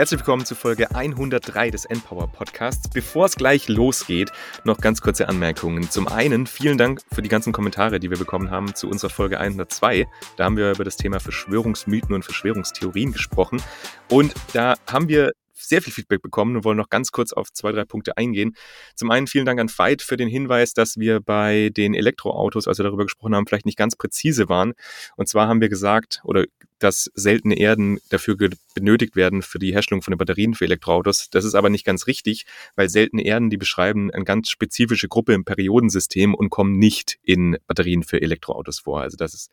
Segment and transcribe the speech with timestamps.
[0.00, 2.88] Herzlich willkommen zu Folge 103 des Empower Podcasts.
[2.88, 4.32] Bevor es gleich losgeht,
[4.64, 5.90] noch ganz kurze Anmerkungen.
[5.90, 9.38] Zum einen vielen Dank für die ganzen Kommentare, die wir bekommen haben zu unserer Folge
[9.38, 10.08] 102.
[10.38, 13.60] Da haben wir über das Thema Verschwörungsmythen und Verschwörungstheorien gesprochen.
[14.08, 17.72] Und da haben wir sehr viel Feedback bekommen und wollen noch ganz kurz auf zwei,
[17.72, 18.56] drei Punkte eingehen.
[18.94, 22.78] Zum einen vielen Dank an Veit für den Hinweis, dass wir bei den Elektroautos, als
[22.78, 24.72] wir darüber gesprochen haben, vielleicht nicht ganz präzise waren.
[25.16, 26.44] Und zwar haben wir gesagt oder
[26.80, 28.36] dass seltene Erden dafür
[28.74, 31.28] benötigt werden für die Herstellung von den Batterien für Elektroautos.
[31.30, 35.34] Das ist aber nicht ganz richtig, weil seltene Erden, die beschreiben eine ganz spezifische Gruppe
[35.34, 39.02] im Periodensystem und kommen nicht in Batterien für Elektroautos vor.
[39.02, 39.50] Also das ist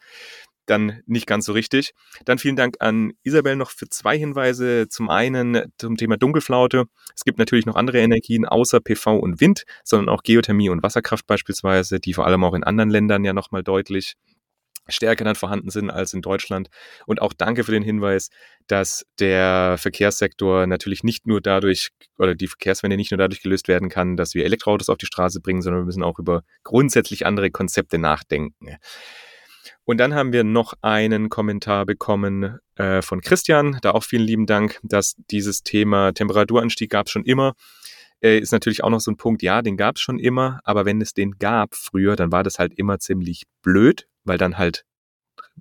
[0.69, 1.93] dann nicht ganz so richtig.
[2.25, 4.87] Dann vielen Dank an Isabel noch für zwei Hinweise.
[4.89, 6.85] Zum einen zum Thema Dunkelflaute.
[7.15, 11.27] Es gibt natürlich noch andere Energien außer PV und Wind, sondern auch Geothermie und Wasserkraft
[11.27, 14.15] beispielsweise, die vor allem auch in anderen Ländern ja nochmal deutlich
[14.89, 16.69] stärker dann vorhanden sind als in Deutschland.
[17.05, 18.29] Und auch danke für den Hinweis,
[18.67, 23.89] dass der Verkehrssektor natürlich nicht nur dadurch oder die Verkehrswende nicht nur dadurch gelöst werden
[23.89, 27.51] kann, dass wir Elektroautos auf die Straße bringen, sondern wir müssen auch über grundsätzlich andere
[27.51, 28.77] Konzepte nachdenken.
[29.87, 33.79] Und dann haben wir noch einen Kommentar bekommen äh, von Christian.
[33.81, 37.53] Da auch vielen lieben Dank, dass dieses Thema Temperaturanstieg gab es schon immer.
[38.21, 40.83] Äh, ist natürlich auch noch so ein Punkt, ja, den gab es schon immer, aber
[40.83, 44.83] wenn es den gab früher, dann war das halt immer ziemlich blöd, weil dann halt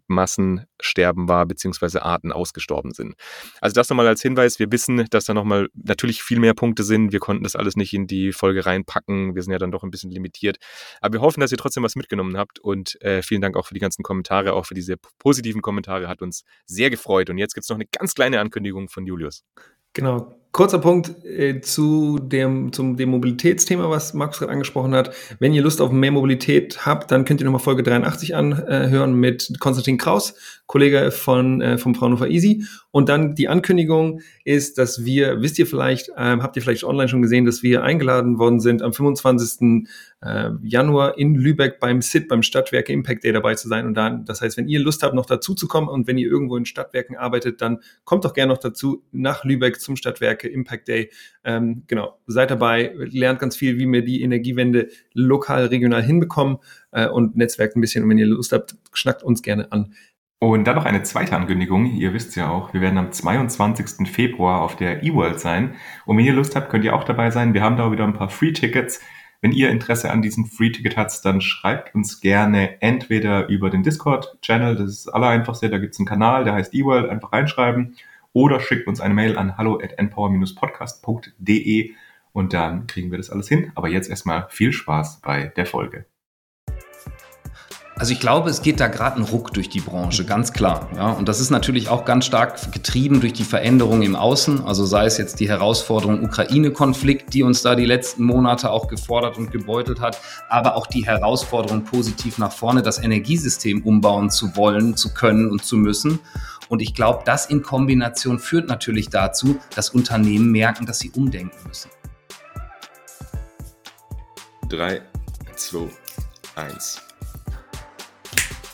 [0.07, 3.15] Massensterben war, beziehungsweise Arten ausgestorben sind.
[3.61, 4.59] Also das nochmal als Hinweis.
[4.59, 7.13] Wir wissen, dass da nochmal natürlich viel mehr Punkte sind.
[7.13, 9.35] Wir konnten das alles nicht in die Folge reinpacken.
[9.35, 10.59] Wir sind ja dann doch ein bisschen limitiert.
[11.01, 13.75] Aber wir hoffen, dass ihr trotzdem was mitgenommen habt und äh, vielen Dank auch für
[13.75, 16.09] die ganzen Kommentare, auch für diese positiven Kommentare.
[16.09, 17.31] Hat uns sehr gefreut.
[17.31, 19.45] Und jetzt gibt es noch eine ganz kleine Ankündigung von Julius.
[19.93, 20.35] Genau.
[20.53, 25.15] Kurzer Punkt äh, zu dem, zum dem Mobilitätsthema, was Markus gerade angesprochen hat.
[25.39, 29.53] Wenn ihr Lust auf mehr Mobilität habt, dann könnt ihr nochmal Folge 83 anhören mit
[29.61, 30.35] Konstantin Kraus,
[30.67, 32.65] Kollege von, äh, vom Fraunhofer Easy.
[32.91, 37.09] Und dann die Ankündigung ist, dass wir, wisst ihr vielleicht, ähm, habt ihr vielleicht online
[37.09, 39.87] schon gesehen, dass wir eingeladen worden sind, am 25.
[40.23, 43.87] Äh, Januar in Lübeck beim SIT, beim Stadtwerke Impact Day dabei zu sein.
[43.87, 46.27] Und dann, das heißt, wenn ihr Lust habt, noch dazu zu kommen und wenn ihr
[46.27, 50.89] irgendwo in Stadtwerken arbeitet, dann kommt doch gerne noch dazu nach Lübeck zum Stadtwerke Impact
[50.89, 51.11] Day.
[51.45, 56.59] Ähm, genau, seid dabei, lernt ganz viel, wie wir die Energiewende lokal, regional hinbekommen
[56.93, 58.05] äh, und netzwerkt ein bisschen.
[58.05, 59.95] Und wenn ihr Lust habt, schnackt uns gerne an.
[60.39, 61.87] Und dann noch eine zweite Ankündigung.
[61.87, 64.07] Ihr wisst ja auch, wir werden am 22.
[64.07, 65.75] Februar auf der eWorld sein.
[66.05, 67.55] Und wenn ihr Lust habt, könnt ihr auch dabei sein.
[67.55, 69.01] Wir haben da wieder ein paar Free-Tickets.
[69.41, 74.77] Wenn ihr Interesse an diesem Free-Ticket habt, dann schreibt uns gerne entweder über den Discord-Channel,
[74.77, 77.97] das ist aller einfachste, da gibt es einen Kanal, der heißt eWorld, einfach reinschreiben,
[78.37, 81.93] oder schickt uns eine Mail an hallo at empower-podcast.de
[82.33, 83.73] und dann kriegen wir das alles hin.
[83.75, 86.05] Aber jetzt erstmal viel Spaß bei der Folge.
[87.99, 90.91] Also ich glaube, es geht da gerade ein Ruck durch die Branche, ganz klar.
[90.95, 94.67] Ja, und das ist natürlich auch ganz stark getrieben durch die Veränderungen im Außen.
[94.67, 99.39] Also sei es jetzt die Herausforderung Ukraine-Konflikt, die uns da die letzten Monate auch gefordert
[99.39, 100.21] und gebeutelt hat,
[100.51, 105.65] aber auch die Herausforderung positiv nach vorne, das Energiesystem umbauen zu wollen, zu können und
[105.65, 106.19] zu müssen.
[106.69, 111.57] Und ich glaube, das in Kombination führt natürlich dazu, dass Unternehmen merken, dass sie umdenken
[111.67, 111.91] müssen.
[114.69, 115.03] 3,
[115.55, 115.89] 2,
[116.57, 117.03] 1.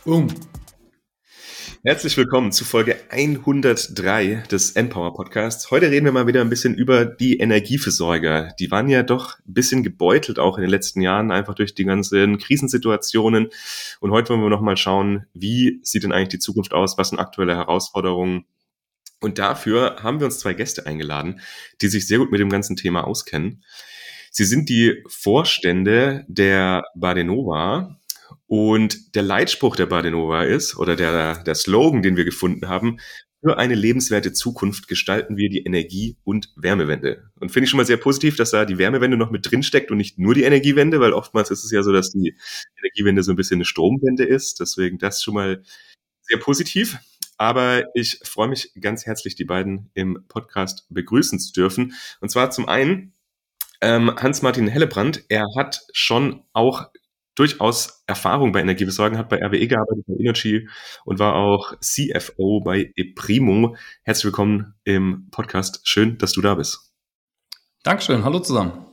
[0.04, 0.28] Boom.
[1.84, 5.72] Herzlich willkommen zu Folge 103 des Empower Podcasts.
[5.72, 8.54] Heute reden wir mal wieder ein bisschen über die Energieversorger.
[8.60, 11.82] Die waren ja doch ein bisschen gebeutelt auch in den letzten Jahren, einfach durch die
[11.82, 13.48] ganzen Krisensituationen.
[13.98, 16.98] Und heute wollen wir nochmal schauen, wie sieht denn eigentlich die Zukunft aus?
[16.98, 18.44] Was sind aktuelle Herausforderungen?
[19.18, 21.40] Und dafür haben wir uns zwei Gäste eingeladen,
[21.80, 23.64] die sich sehr gut mit dem ganzen Thema auskennen.
[24.30, 27.98] Sie sind die Vorstände der Badenova,
[28.52, 32.98] und der Leitspruch der Badenova ist, oder der, der Slogan, den wir gefunden haben,
[33.40, 37.30] für eine lebenswerte Zukunft gestalten wir die Energie- und Wärmewende.
[37.40, 39.90] Und finde ich schon mal sehr positiv, dass da die Wärmewende noch mit drin steckt
[39.90, 42.36] und nicht nur die Energiewende, weil oftmals ist es ja so, dass die
[42.78, 44.60] Energiewende so ein bisschen eine Stromwende ist.
[44.60, 45.62] Deswegen das schon mal
[46.20, 46.98] sehr positiv.
[47.38, 51.94] Aber ich freue mich ganz herzlich, die beiden im Podcast begrüßen zu dürfen.
[52.20, 53.14] Und zwar zum einen
[53.80, 55.24] ähm, Hans-Martin Hellebrand.
[55.30, 56.90] Er hat schon auch
[57.34, 60.68] durchaus Erfahrung bei Energieversorgung, hat bei RWE gearbeitet, bei Energy
[61.04, 63.76] und war auch CFO bei ePrimo.
[64.02, 65.80] Herzlich willkommen im Podcast.
[65.84, 66.92] Schön, dass du da bist.
[67.82, 68.24] Dankeschön.
[68.24, 68.86] Hallo zusammen.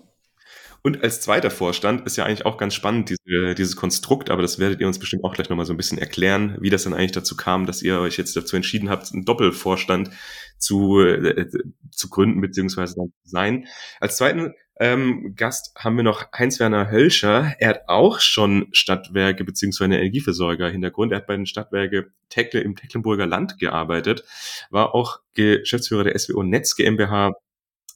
[0.81, 4.59] Und als zweiter Vorstand ist ja eigentlich auch ganz spannend, diese, dieses Konstrukt, aber das
[4.59, 7.11] werdet ihr uns bestimmt auch gleich nochmal so ein bisschen erklären, wie das dann eigentlich
[7.11, 10.09] dazu kam, dass ihr euch jetzt dazu entschieden habt, einen Doppelvorstand
[10.57, 11.47] zu, äh,
[11.91, 12.85] zu gründen zu
[13.23, 13.67] sein.
[13.99, 17.53] Als zweiten ähm, Gast haben wir noch Heinz-Werner Hölscher.
[17.59, 21.11] Er hat auch schon Stadtwerke beziehungsweise Energieversorger Hintergrund.
[21.11, 24.23] Er hat bei den Stadtwerke Teckle im Tecklenburger Land gearbeitet,
[24.69, 27.33] war auch Geschäftsführer der SWO Netz GmbH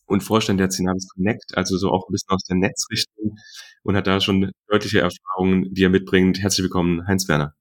[0.06, 3.38] und Vorstand der Cinavis Connect, also so auch ein bisschen aus der Netzrichtung
[3.84, 6.42] und hat da schon deutliche Erfahrungen, die er mitbringt.
[6.42, 7.56] Herzlich willkommen, Heinz Werner.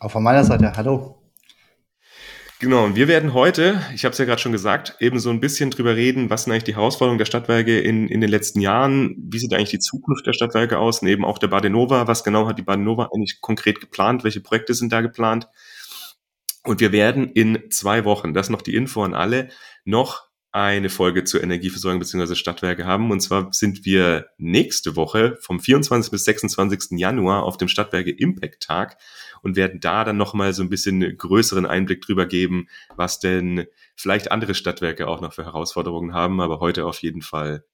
[0.00, 1.19] Auch von meiner Seite, hallo.
[2.60, 5.40] Genau, und wir werden heute, ich habe es ja gerade schon gesagt, eben so ein
[5.40, 9.16] bisschen drüber reden, was sind eigentlich die Herausforderungen der Stadtwerke in, in den letzten Jahren,
[9.16, 12.58] wie sieht eigentlich die Zukunft der Stadtwerke aus, neben auch der Badenova, was genau hat
[12.58, 15.48] die Badenova eigentlich konkret geplant, welche Projekte sind da geplant.
[16.62, 19.48] Und wir werden in zwei Wochen, das noch die Info an alle,
[19.86, 22.34] noch eine Folge zur Energieversorgung bzw.
[22.34, 23.10] Stadtwerke haben.
[23.10, 26.10] Und zwar sind wir nächste Woche vom 24.
[26.10, 26.98] bis 26.
[26.98, 28.98] Januar auf dem Stadtwerke Impact Tag
[29.42, 33.66] und werden da dann nochmal so ein bisschen größeren Einblick drüber geben, was denn
[33.96, 36.40] vielleicht andere Stadtwerke auch noch für Herausforderungen haben.
[36.40, 37.64] Aber heute auf jeden Fall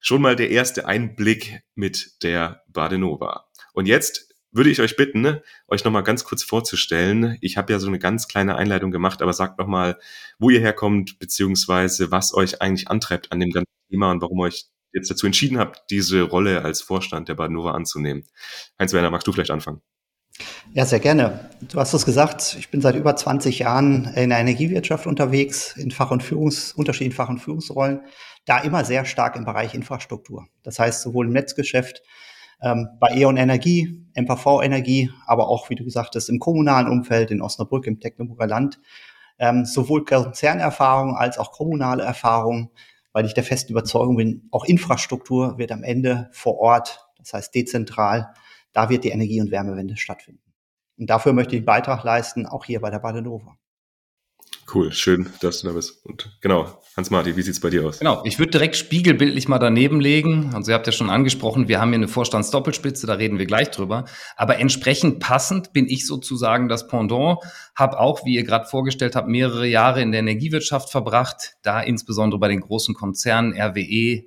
[0.00, 3.46] schon mal der erste Einblick mit der Badenova.
[3.72, 7.38] Und jetzt würde ich euch bitten, ne, euch nochmal ganz kurz vorzustellen.
[7.40, 9.98] Ich habe ja so eine ganz kleine Einleitung gemacht, aber sagt nochmal,
[10.38, 14.66] wo ihr herkommt, beziehungsweise was euch eigentlich antreibt an dem ganzen Thema und warum euch
[14.92, 18.24] jetzt dazu entschieden habt, diese Rolle als Vorstand der Badenova anzunehmen.
[18.78, 19.80] Heinz Werner, magst du vielleicht anfangen?
[20.74, 21.50] Ja, sehr gerne.
[21.60, 25.90] Du hast es gesagt, ich bin seit über 20 Jahren in der Energiewirtschaft unterwegs, in
[25.90, 28.00] Fach- und Führungs-, unterschiedlichen Fach- und Führungsrollen,
[28.46, 30.46] da immer sehr stark im Bereich Infrastruktur.
[30.62, 32.02] Das heißt, sowohl im Netzgeschäft,
[32.62, 37.30] ähm, bei E.ON Energie, MPV Energie, aber auch, wie du gesagt hast, im kommunalen Umfeld,
[37.30, 38.80] in Osnabrück, im Tecklenburger Land,
[39.38, 42.70] ähm, sowohl Konzernerfahrung als auch kommunale Erfahrung,
[43.12, 47.54] weil ich der festen Überzeugung bin, auch Infrastruktur wird am Ende vor Ort, das heißt
[47.54, 48.32] dezentral,
[48.72, 50.52] da wird die Energie- und Wärmewende stattfinden.
[50.98, 53.56] Und dafür möchte ich einen Beitrag leisten, auch hier bei der Badenova.
[54.72, 56.04] Cool, schön, dass du da bist.
[56.06, 57.98] Und genau, Hans-Martin, wie sieht's bei dir aus?
[57.98, 60.52] Genau, ich würde direkt spiegelbildlich mal daneben legen.
[60.54, 63.70] Also ihr habt ja schon angesprochen, wir haben hier eine Vorstandsdoppelspitze, da reden wir gleich
[63.70, 64.06] drüber.
[64.36, 67.38] Aber entsprechend passend bin ich sozusagen das Pendant,
[67.74, 72.38] habe auch, wie ihr gerade vorgestellt habt, mehrere Jahre in der Energiewirtschaft verbracht, da insbesondere
[72.38, 74.24] bei den großen Konzernen RWE,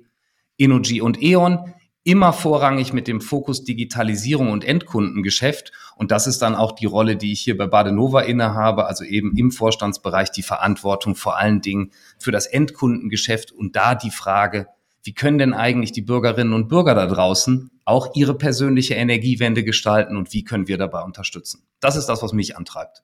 [0.58, 1.74] Energy und E.ON
[2.06, 5.72] immer vorrangig mit dem Fokus Digitalisierung und Endkundengeschäft.
[5.96, 9.36] Und das ist dann auch die Rolle, die ich hier bei Badenova innehabe, also eben
[9.36, 14.68] im Vorstandsbereich die Verantwortung vor allen Dingen für das Endkundengeschäft und da die Frage,
[15.02, 20.16] wie können denn eigentlich die Bürgerinnen und Bürger da draußen auch ihre persönliche Energiewende gestalten
[20.16, 21.64] und wie können wir dabei unterstützen?
[21.80, 23.02] Das ist das, was mich antreibt.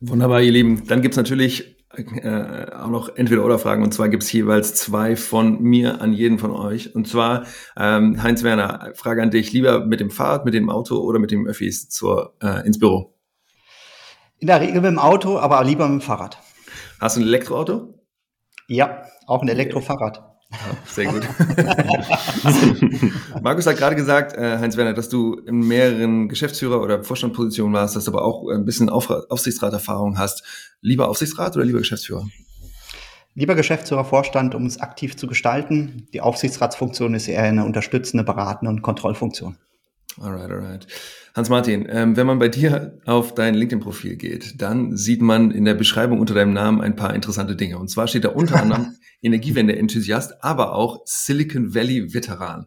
[0.00, 0.86] Wunderbar, ihr Lieben.
[0.86, 3.82] Dann gibt's natürlich äh, auch noch Entweder-Oder-Fragen.
[3.82, 6.94] Und zwar gibt's jeweils zwei von mir an jeden von euch.
[6.94, 7.46] Und zwar,
[7.76, 9.52] ähm, Heinz Werner, Frage an dich.
[9.52, 13.14] Lieber mit dem Fahrrad, mit dem Auto oder mit dem Öffis zur, äh, ins Büro?
[14.38, 16.38] In der Regel mit dem Auto, aber lieber mit dem Fahrrad.
[17.00, 17.94] Hast du ein Elektroauto?
[18.68, 20.35] Ja, auch ein Elektrofahrrad.
[20.86, 21.22] Sehr gut.
[23.42, 27.96] Markus hat gerade gesagt, äh, Heinz Werner, dass du in mehreren Geschäftsführer- oder Vorstandpositionen warst,
[27.96, 30.44] dass du aber auch ein bisschen Auf Aufsichtsraterfahrung hast.
[30.80, 32.26] Lieber Aufsichtsrat oder lieber Geschäftsführer?
[33.34, 36.08] Lieber Geschäftsführer, Vorstand, um es aktiv zu gestalten.
[36.14, 39.58] Die Aufsichtsratsfunktion ist eher eine unterstützende, beratende und Kontrollfunktion.
[40.20, 40.86] Alright, alright.
[41.34, 45.74] Hans-Martin, ähm, wenn man bei dir auf dein LinkedIn-Profil geht, dann sieht man in der
[45.74, 47.78] Beschreibung unter deinem Namen ein paar interessante Dinge.
[47.78, 52.66] Und zwar steht da unter anderem Energiewende-Enthusiast, aber auch Silicon Valley-Veteran.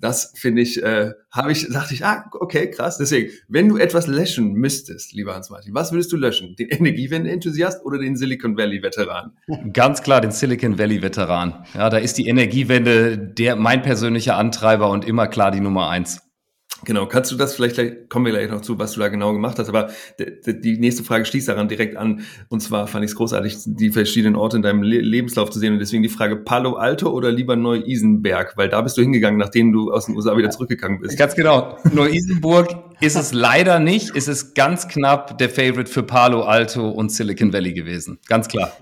[0.00, 2.98] Das finde ich, äh, habe ich, dachte ich, ah, okay, krass.
[2.98, 6.56] Deswegen, wenn du etwas löschen müsstest, lieber Hans-Martin, was würdest du löschen?
[6.56, 9.32] Den Energiewende-Enthusiast oder den Silicon Valley-Veteran?
[9.72, 11.64] Ganz klar den Silicon Valley-Veteran.
[11.74, 16.20] Ja, da ist die Energiewende der mein persönlicher Antreiber und immer klar die Nummer eins.
[16.84, 19.32] Genau, kannst du das vielleicht gleich, kommen wir gleich noch zu, was du da genau
[19.32, 22.22] gemacht hast, aber die nächste Frage schließt daran direkt an.
[22.48, 25.74] Und zwar fand ich es großartig, die verschiedenen Orte in deinem Le Lebenslauf zu sehen
[25.74, 29.72] und deswegen die Frage Palo Alto oder lieber Neu-Isenberg, weil da bist du hingegangen, nachdem
[29.72, 31.18] du aus den USA wieder zurückgegangen bist.
[31.18, 31.76] Ganz genau.
[31.92, 32.68] Neu-Isenburg
[33.00, 37.52] ist es leider nicht, ist es ganz knapp der Favorite für Palo Alto und Silicon
[37.52, 38.18] Valley gewesen.
[38.28, 38.72] Ganz klar.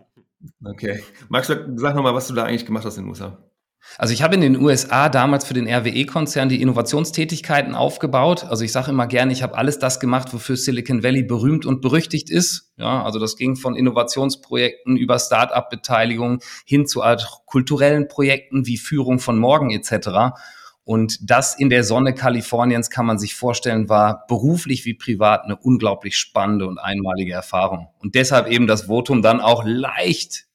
[0.64, 1.02] Okay.
[1.28, 3.38] Max, sag nochmal, was du da eigentlich gemacht hast in den USA.
[3.96, 8.44] Also ich habe in den USA damals für den RWE-Konzern die Innovationstätigkeiten aufgebaut.
[8.44, 11.80] Also ich sage immer gerne, ich habe alles das gemacht, wofür Silicon Valley berühmt und
[11.80, 12.72] berüchtigt ist.
[12.76, 17.02] Ja, also das ging von Innovationsprojekten über Start-up-Beteiligung hin zu
[17.46, 20.36] kulturellen Projekten wie Führung von Morgen etc.
[20.84, 25.56] Und das in der Sonne Kaliforniens kann man sich vorstellen, war beruflich wie privat eine
[25.56, 27.88] unglaublich spannende und einmalige Erfahrung.
[27.98, 30.46] Und deshalb eben das Votum dann auch leicht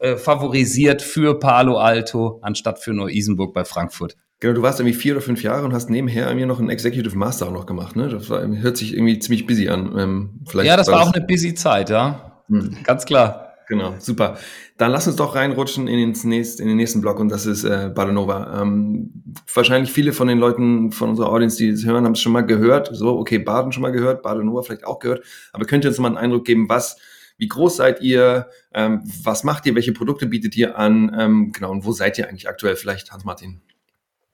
[0.00, 4.16] äh, favorisiert für Palo Alto anstatt für Neu-Isenburg bei Frankfurt.
[4.40, 7.16] Genau, du warst irgendwie vier oder fünf Jahre und hast nebenher irgendwie noch einen Executive
[7.16, 8.08] Master auch noch gemacht, ne?
[8.08, 9.96] Das war, hört sich irgendwie ziemlich busy an.
[9.96, 12.42] Ähm, vielleicht ja, das war, auch eine busy Zeit, ja.
[12.48, 12.76] Hm.
[12.82, 13.52] Ganz klar.
[13.68, 14.36] Genau, super.
[14.76, 17.64] Dann lass uns doch reinrutschen in den, nächst, in den nächsten Block und das ist
[17.64, 18.60] äh, Badenova.
[18.60, 19.12] Ähm,
[19.54, 22.44] wahrscheinlich viele von den Leuten von unserer Audience, die das hören, haben es schon mal
[22.44, 22.90] gehört.
[22.92, 25.24] So, okay, Baden schon mal gehört, Badenova vielleicht auch gehört.
[25.52, 26.96] Aber könnt ihr uns mal einen Eindruck geben, was,
[27.42, 31.72] wie groß seid ihr, ähm, was macht ihr, welche Produkte bietet ihr an, ähm, genau,
[31.72, 32.76] und wo seid ihr eigentlich aktuell?
[32.76, 33.60] Vielleicht, Hans-Martin.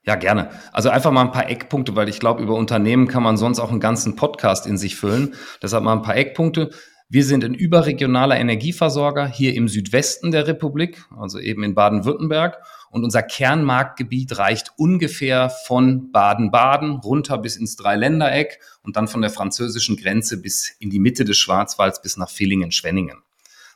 [0.05, 0.50] Ja, gerne.
[0.75, 3.71] Also einfach mal ein paar Eckpunkte, weil ich glaube, über Unternehmen kann man sonst auch
[3.71, 5.35] einen ganzen Podcast in sich füllen.
[5.62, 6.69] Deshalb mal ein paar Eckpunkte.
[7.09, 12.59] Wir sind ein überregionaler Energieversorger hier im Südwesten der Republik, also eben in Baden-Württemberg.
[12.90, 19.30] Und unser Kernmarktgebiet reicht ungefähr von Baden-Baden runter bis ins Dreiländereck und dann von der
[19.30, 23.23] französischen Grenze bis in die Mitte des Schwarzwalds bis nach Villingen-Schwenningen.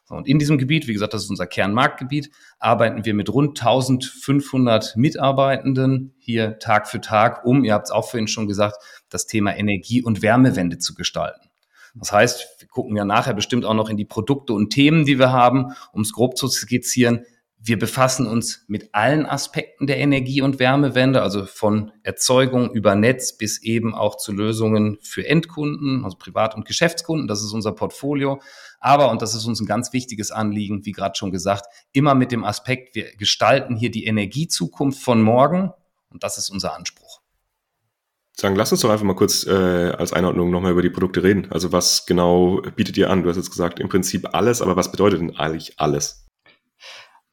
[0.09, 4.97] Und in diesem Gebiet, wie gesagt, das ist unser Kernmarktgebiet, arbeiten wir mit rund 1500
[4.97, 8.77] Mitarbeitenden hier Tag für Tag, um, ihr habt es auch vorhin schon gesagt,
[9.09, 11.49] das Thema Energie- und Wärmewende zu gestalten.
[11.95, 15.19] Das heißt, wir gucken ja nachher bestimmt auch noch in die Produkte und Themen, die
[15.19, 17.25] wir haben, um es grob zu skizzieren.
[17.65, 23.37] Wir befassen uns mit allen Aspekten der Energie- und Wärmewende, also von Erzeugung über Netz
[23.37, 27.29] bis eben auch zu Lösungen für Endkunden, also Privat- und Geschäftskunden.
[27.29, 28.43] Das ist unser Portfolio.
[28.81, 32.33] Aber, und das ist uns ein ganz wichtiges Anliegen, wie gerade schon gesagt, immer mit
[32.33, 35.71] dem Aspekt, wir gestalten hier die Energiezukunft von morgen.
[36.11, 37.21] Und das ist unser Anspruch
[38.35, 41.47] sagen, lass uns doch einfach mal kurz äh, als Einordnung nochmal über die Produkte reden.
[41.51, 43.23] Also was genau bietet ihr an?
[43.23, 46.27] Du hast jetzt gesagt, im Prinzip alles, aber was bedeutet denn eigentlich alles?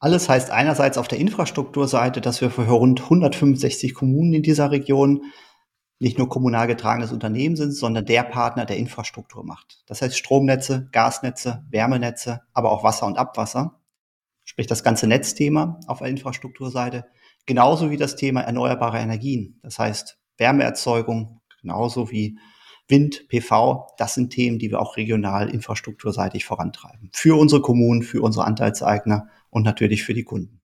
[0.02, 5.24] Alles heißt einerseits auf der Infrastrukturseite, dass wir für rund 165 Kommunen in dieser Region
[5.98, 9.82] nicht nur kommunal getragenes Unternehmen sind, sondern der Partner, der Infrastruktur macht.
[9.86, 13.78] Das heißt Stromnetze, Gasnetze, Wärmenetze, aber auch Wasser und Abwasser.
[14.44, 17.04] Sprich das ganze Netzthema auf der Infrastrukturseite.
[17.44, 19.60] Genauso wie das Thema erneuerbare Energien.
[19.62, 22.38] Das heißt Wärmeerzeugung, genauso wie
[22.88, 27.10] Wind, PV, das sind Themen, die wir auch regional infrastrukturseitig vorantreiben.
[27.12, 30.60] Für unsere Kommunen, für unsere Anteilseigner und natürlich für die Kunden.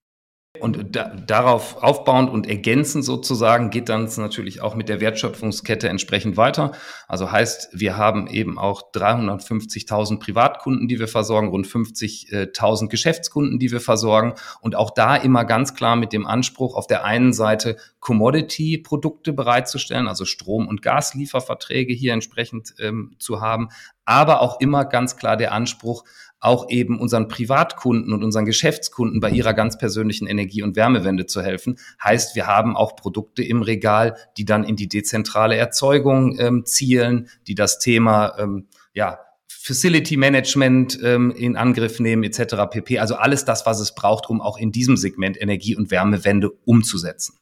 [0.59, 6.37] Und da, darauf aufbauend und ergänzend sozusagen geht dann natürlich auch mit der Wertschöpfungskette entsprechend
[6.37, 6.71] weiter.
[7.07, 13.71] Also heißt, wir haben eben auch 350.000 Privatkunden, die wir versorgen, rund 50.000 Geschäftskunden, die
[13.71, 14.33] wir versorgen.
[14.61, 20.07] Und auch da immer ganz klar mit dem Anspruch, auf der einen Seite Commodity-Produkte bereitzustellen,
[20.07, 23.69] also Strom- und Gaslieferverträge hier entsprechend ähm, zu haben,
[24.05, 26.05] aber auch immer ganz klar der Anspruch,
[26.39, 31.41] auch eben unseren Privatkunden und unseren Geschäftskunden bei ihrer ganz persönlichen Energie- und Wärmewende zu
[31.41, 31.79] helfen.
[32.03, 37.29] Heißt, wir haben auch Produkte im Regal, die dann in die dezentrale Erzeugung ähm, zielen,
[37.47, 42.55] die das Thema ähm, ja, Facility Management ähm, in Angriff nehmen etc.
[42.69, 42.99] pp.
[42.99, 47.37] Also alles das, was es braucht, um auch in diesem Segment Energie- und Wärmewende umzusetzen.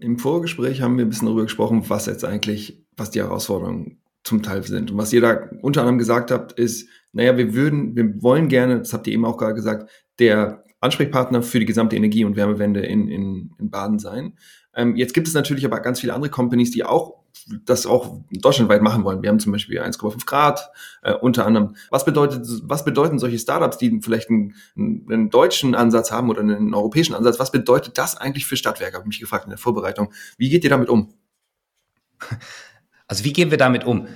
[0.00, 4.42] Im Vorgespräch haben wir ein bisschen darüber gesprochen, was jetzt eigentlich, was die Herausforderungen zum
[4.42, 4.90] Teil sind.
[4.90, 8.78] Und was ihr da unter anderem gesagt habt, ist, naja, wir würden, wir wollen gerne,
[8.78, 12.80] das habt ihr eben auch gerade gesagt, der Ansprechpartner für die gesamte Energie- und Wärmewende
[12.80, 14.36] in, in, in Baden sein.
[14.74, 17.22] Ähm, jetzt gibt es natürlich aber ganz viele andere Companies, die auch
[17.64, 19.22] das auch deutschlandweit machen wollen.
[19.22, 20.70] Wir haben zum Beispiel 1,5 Grad
[21.02, 21.76] äh, unter anderem.
[21.90, 26.74] Was bedeutet, was bedeuten solche Startups, die vielleicht einen, einen, deutschen Ansatz haben oder einen
[26.74, 27.38] europäischen Ansatz?
[27.38, 28.96] Was bedeutet das eigentlich für Stadtwerke?
[28.96, 30.12] Habe ich mich gefragt in der Vorbereitung.
[30.36, 31.14] Wie geht ihr damit um?
[33.08, 34.08] Also wie gehen wir damit um?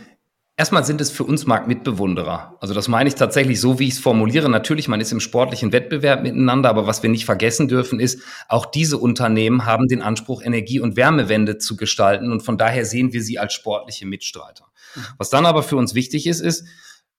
[0.58, 2.56] Erstmal sind es für uns Marktmitbewunderer.
[2.60, 4.48] Also das meine ich tatsächlich so, wie ich es formuliere.
[4.48, 8.64] Natürlich, man ist im sportlichen Wettbewerb miteinander, aber was wir nicht vergessen dürfen, ist, auch
[8.64, 13.22] diese Unternehmen haben den Anspruch, Energie- und Wärmewende zu gestalten und von daher sehen wir
[13.22, 14.64] sie als sportliche Mitstreiter.
[14.94, 15.00] Mhm.
[15.18, 16.64] Was dann aber für uns wichtig ist, ist,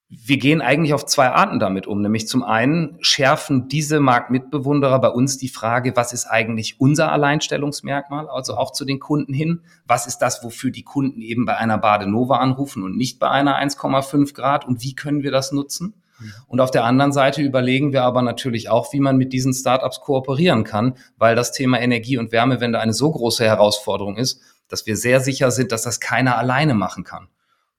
[0.09, 2.01] wir gehen eigentlich auf zwei Arten damit um.
[2.01, 8.29] Nämlich zum einen schärfen diese Marktmitbewunderer bei uns die Frage, was ist eigentlich unser Alleinstellungsmerkmal,
[8.29, 9.61] also auch zu den Kunden hin.
[9.85, 13.61] Was ist das, wofür die Kunden eben bei einer Badenova anrufen und nicht bei einer
[13.61, 15.93] 1,5 Grad und wie können wir das nutzen?
[16.19, 16.33] Mhm.
[16.47, 19.99] Und auf der anderen Seite überlegen wir aber natürlich auch, wie man mit diesen Startups
[19.99, 24.95] kooperieren kann, weil das Thema Energie- und Wärmewende eine so große Herausforderung ist, dass wir
[24.95, 27.27] sehr sicher sind, dass das keiner alleine machen kann.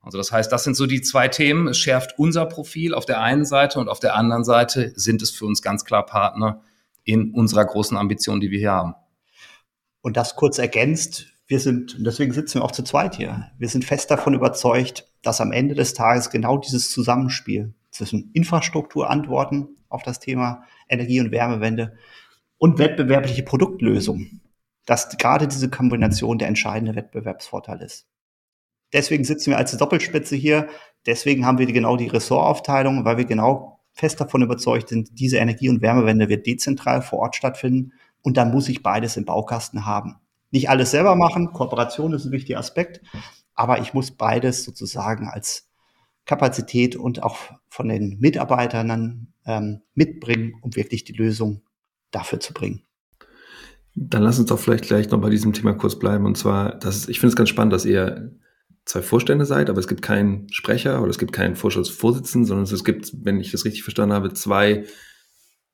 [0.08, 1.68] Also das heißt, das sind so die zwei Themen.
[1.68, 5.30] Es schärft unser Profil auf der einen Seite und auf der anderen Seite sind es
[5.30, 6.62] für uns ganz klar Partner
[7.04, 8.94] in unserer großen Ambition, die wir hier haben.
[10.00, 13.68] Und das kurz ergänzt, wir sind, und deswegen sitzen wir auch zu zweit hier, wir
[13.68, 20.04] sind fest davon überzeugt, dass am Ende des Tages genau dieses Zusammenspiel zwischen Infrastrukturantworten auf
[20.04, 21.98] das Thema Energie- und Wärmewende
[22.56, 24.40] und wettbewerbliche Produktlösungen,
[24.86, 28.06] dass gerade diese Kombination der entscheidende Wettbewerbsvorteil ist.
[28.92, 30.68] Deswegen sitzen wir als Doppelspitze hier.
[31.06, 35.68] Deswegen haben wir genau die Ressortaufteilung, weil wir genau fest davon überzeugt sind, diese Energie-
[35.68, 37.92] und Wärmewende wird dezentral vor Ort stattfinden
[38.22, 40.16] und dann muss ich beides im Baukasten haben.
[40.50, 43.02] Nicht alles selber machen, Kooperation ist ein wichtiger Aspekt,
[43.54, 45.68] aber ich muss beides sozusagen als
[46.26, 47.36] Kapazität und auch
[47.68, 51.62] von den Mitarbeitern dann ähm, mitbringen, um wirklich die Lösung
[52.12, 52.84] dafür zu bringen.
[53.94, 56.24] Dann lass uns doch vielleicht gleich noch bei diesem Thema kurz bleiben.
[56.24, 58.30] Und zwar, das ist, ich finde es ganz spannend, dass ihr
[58.88, 62.84] zwei Vorstände seid, aber es gibt keinen Sprecher oder es gibt keinen Vorstandsvorsitzenden, sondern es
[62.84, 64.86] gibt, wenn ich das richtig verstanden habe, zwei,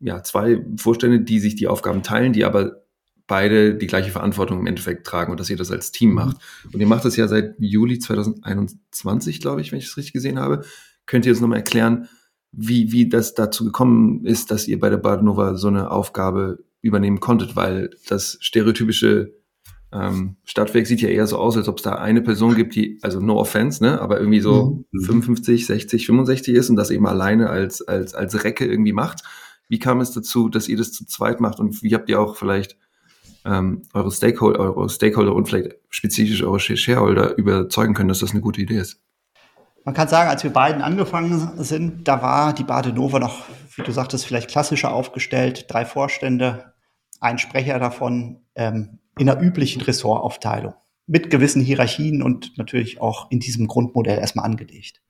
[0.00, 2.82] ja, zwei Vorstände, die sich die Aufgaben teilen, die aber
[3.28, 6.14] beide die gleiche Verantwortung im Endeffekt tragen und dass ihr das als Team mhm.
[6.16, 6.36] macht.
[6.72, 10.40] Und ihr macht das ja seit Juli 2021, glaube ich, wenn ich es richtig gesehen
[10.40, 10.64] habe.
[11.06, 12.08] Könnt ihr uns nochmal erklären,
[12.50, 17.20] wie, wie das dazu gekommen ist, dass ihr bei der Badenova so eine Aufgabe übernehmen
[17.20, 19.32] konntet, weil das stereotypische
[19.94, 22.98] ähm, Stadtwerk sieht ja eher so aus, als ob es da eine Person gibt, die,
[23.02, 25.04] also no offense, ne, aber irgendwie so mhm.
[25.04, 29.22] 55, 60, 65 ist und das eben alleine als, als, als Recke irgendwie macht.
[29.68, 32.36] Wie kam es dazu, dass ihr das zu zweit macht und wie habt ihr auch
[32.36, 32.76] vielleicht
[33.44, 38.40] ähm, eure Stakeholder, eure Stakeholder und vielleicht spezifisch eure Shareholder überzeugen können, dass das eine
[38.40, 39.00] gute Idee ist?
[39.84, 43.44] Man kann sagen, als wir beiden angefangen sind, da war die Badenova noch,
[43.76, 45.66] wie du sagtest, vielleicht klassischer aufgestellt.
[45.68, 46.72] Drei Vorstände,
[47.20, 50.74] ein Sprecher davon ähm, in der üblichen Ressortaufteilung.
[51.06, 55.02] Mit gewissen Hierarchien und natürlich auch in diesem Grundmodell erstmal angelegt.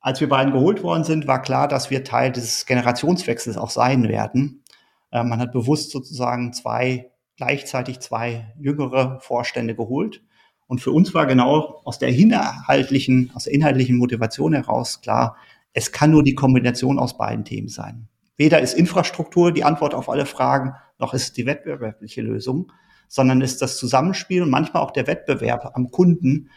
[0.00, 4.08] Als wir beiden geholt worden sind, war klar, dass wir Teil des Generationswechsels auch sein
[4.08, 4.64] werden.
[5.12, 10.22] Äh, man hat bewusst sozusagen zwei gleichzeitig zwei jüngere Vorstände geholt.
[10.66, 15.36] Und für uns war genau aus der inhaltlichen, aus der inhaltlichen Motivation heraus klar,
[15.72, 18.08] es kann nur die Kombination aus beiden Themen sein.
[18.36, 22.72] Weder ist Infrastruktur die Antwort auf alle Fragen, noch ist die wettbewerbliche Lösung,
[23.10, 26.48] sondern ist das Zusammenspiel und manchmal auch der Wettbewerb am Kunden,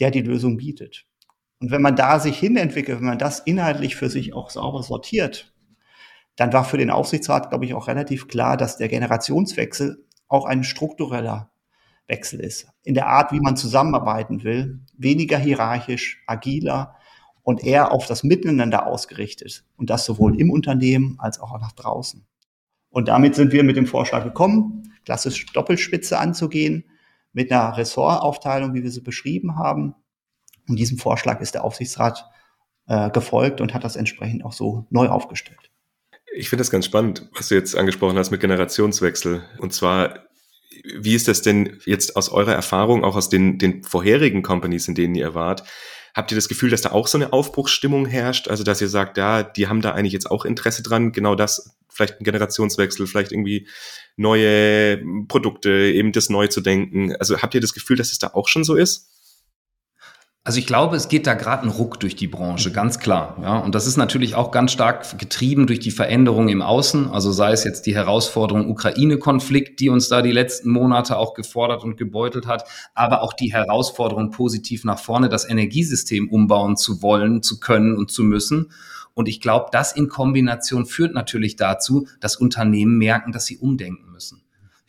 [0.00, 1.06] der die Lösung bietet.
[1.60, 5.54] Und wenn man da sich hinentwickelt, wenn man das inhaltlich für sich auch sauber sortiert,
[6.34, 10.64] dann war für den Aufsichtsrat, glaube ich, auch relativ klar, dass der Generationswechsel auch ein
[10.64, 11.52] struktureller
[12.08, 12.66] Wechsel ist.
[12.82, 16.96] In der Art, wie man zusammenarbeiten will, weniger hierarchisch, agiler
[17.44, 19.64] und eher auf das Miteinander ausgerichtet.
[19.76, 22.26] Und das sowohl im Unternehmen als auch nach draußen.
[22.88, 26.84] Und damit sind wir mit dem Vorschlag gekommen, klassisch Doppelspitze anzugehen,
[27.32, 29.96] mit einer Ressortaufteilung, wie wir sie beschrieben haben.
[30.68, 32.30] Und diesem Vorschlag ist der Aufsichtsrat
[32.86, 35.72] äh, gefolgt und hat das entsprechend auch so neu aufgestellt.
[36.32, 39.42] Ich finde das ganz spannend, was du jetzt angesprochen hast mit Generationswechsel.
[39.58, 40.26] Und zwar,
[41.00, 44.94] wie ist das denn jetzt aus eurer Erfahrung, auch aus den, den vorherigen Companies, in
[44.94, 45.64] denen ihr wart?
[46.14, 48.48] Habt ihr das Gefühl, dass da auch so eine Aufbruchsstimmung herrscht?
[48.48, 51.76] Also, dass ihr sagt, ja, die haben da eigentlich jetzt auch Interesse dran, genau das,
[51.88, 53.68] vielleicht ein Generationswechsel, vielleicht irgendwie
[54.16, 57.14] neue Produkte, eben das neu zu denken.
[57.16, 59.08] Also, habt ihr das Gefühl, dass es da auch schon so ist?
[60.42, 63.36] Also ich glaube, es geht da gerade ein Ruck durch die Branche, ganz klar.
[63.42, 67.08] Ja, und das ist natürlich auch ganz stark getrieben durch die Veränderungen im Außen.
[67.08, 71.84] Also sei es jetzt die Herausforderung Ukraine-Konflikt, die uns da die letzten Monate auch gefordert
[71.84, 77.42] und gebeutelt hat, aber auch die Herausforderung positiv nach vorne, das Energiesystem umbauen zu wollen,
[77.42, 78.72] zu können und zu müssen.
[79.12, 84.10] Und ich glaube, das in Kombination führt natürlich dazu, dass Unternehmen merken, dass sie umdenken
[84.10, 84.39] müssen.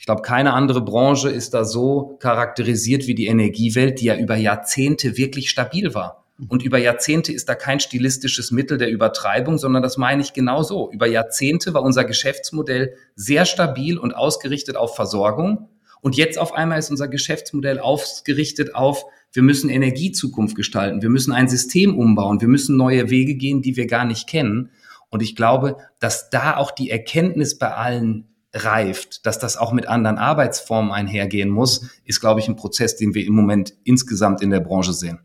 [0.01, 4.35] Ich glaube, keine andere Branche ist da so charakterisiert wie die Energiewelt, die ja über
[4.35, 6.25] Jahrzehnte wirklich stabil war.
[6.49, 10.63] Und über Jahrzehnte ist da kein stilistisches Mittel der Übertreibung, sondern das meine ich genau
[10.63, 10.91] so.
[10.91, 15.69] Über Jahrzehnte war unser Geschäftsmodell sehr stabil und ausgerichtet auf Versorgung.
[16.01, 21.31] Und jetzt auf einmal ist unser Geschäftsmodell ausgerichtet auf, wir müssen Energiezukunft gestalten, wir müssen
[21.31, 24.71] ein System umbauen, wir müssen neue Wege gehen, die wir gar nicht kennen.
[25.09, 29.87] Und ich glaube, dass da auch die Erkenntnis bei allen reift, dass das auch mit
[29.87, 34.49] anderen Arbeitsformen einhergehen muss, ist, glaube ich, ein Prozess, den wir im Moment insgesamt in
[34.49, 35.19] der Branche sehen.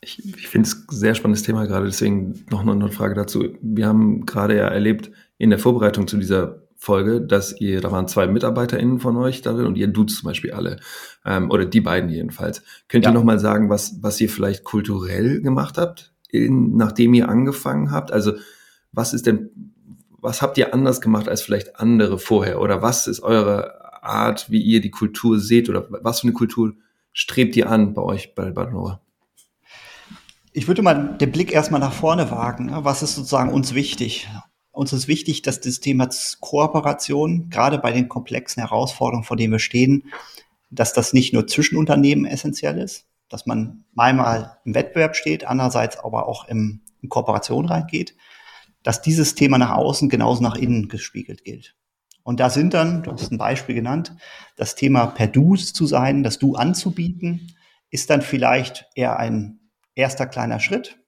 [0.00, 3.56] Ich, ich finde es ein sehr spannendes Thema gerade, deswegen noch eine Frage dazu.
[3.60, 8.08] Wir haben gerade ja erlebt in der Vorbereitung zu dieser Folge, dass ihr, da waren
[8.08, 10.78] zwei MitarbeiterInnen von euch darin und ihr duzt zum Beispiel alle.
[11.24, 12.62] Ähm, oder die beiden jedenfalls.
[12.88, 13.10] Könnt ja.
[13.10, 18.12] ihr nochmal sagen, was, was ihr vielleicht kulturell gemacht habt, in, nachdem ihr angefangen habt?
[18.12, 18.34] Also,
[18.92, 19.73] was ist denn
[20.24, 22.60] was habt ihr anders gemacht als vielleicht andere vorher?
[22.60, 25.68] Oder was ist eure Art, wie ihr die Kultur seht?
[25.68, 26.72] Oder was für eine Kultur
[27.12, 29.00] strebt ihr an bei euch bei Badenova?
[30.52, 32.66] Ich würde mal den Blick erstmal nach vorne wagen.
[32.66, 32.84] Ne?
[32.84, 34.28] Was ist sozusagen uns wichtig?
[34.72, 36.08] Uns ist wichtig, dass das Thema
[36.40, 40.04] Kooperation, gerade bei den komplexen Herausforderungen, vor denen wir stehen,
[40.70, 45.98] dass das nicht nur zwischen Unternehmen essentiell ist, dass man einmal im Wettbewerb steht, andererseits
[45.98, 48.14] aber auch im, in Kooperation reingeht,
[48.84, 51.74] dass dieses Thema nach außen genauso nach innen gespiegelt gilt.
[52.22, 54.14] Und da sind dann, du hast ein Beispiel genannt,
[54.56, 57.56] das Thema per Du zu sein, das Du anzubieten,
[57.90, 59.58] ist dann vielleicht eher ein
[59.96, 60.98] erster kleiner Schritt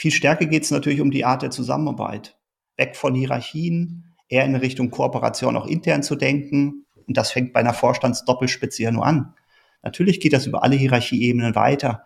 [0.00, 2.38] Viel stärker geht es natürlich um die Art der Zusammenarbeit.
[2.78, 6.86] Weg von Hierarchien, eher in Richtung Kooperation auch intern zu denken.
[7.06, 9.34] Und das fängt bei einer Vorstandsdoppelspitze ja nur an.
[9.82, 12.04] Natürlich geht das über alle Hierarchieebenen weiter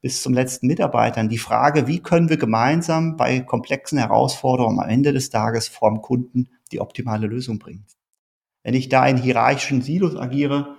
[0.00, 1.28] bis zum letzten Mitarbeitern.
[1.28, 6.48] Die Frage, wie können wir gemeinsam bei komplexen Herausforderungen am Ende des Tages vorm Kunden
[6.72, 7.86] die optimale Lösung bringen.
[8.62, 10.76] Wenn ich da in hierarchischen Silos agiere,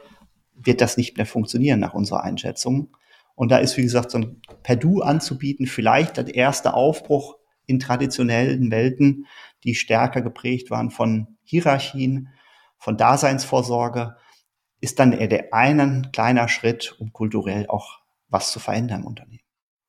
[0.53, 2.95] wird das nicht mehr funktionieren nach unserer Einschätzung.
[3.35, 7.79] Und da ist, wie gesagt, so ein per Du anzubieten, vielleicht der erste Aufbruch in
[7.79, 9.25] traditionellen Welten,
[9.63, 12.29] die stärker geprägt waren von Hierarchien,
[12.77, 14.15] von Daseinsvorsorge,
[14.81, 19.43] ist dann eher der einen kleiner Schritt, um kulturell auch was zu verändern im Unternehmen.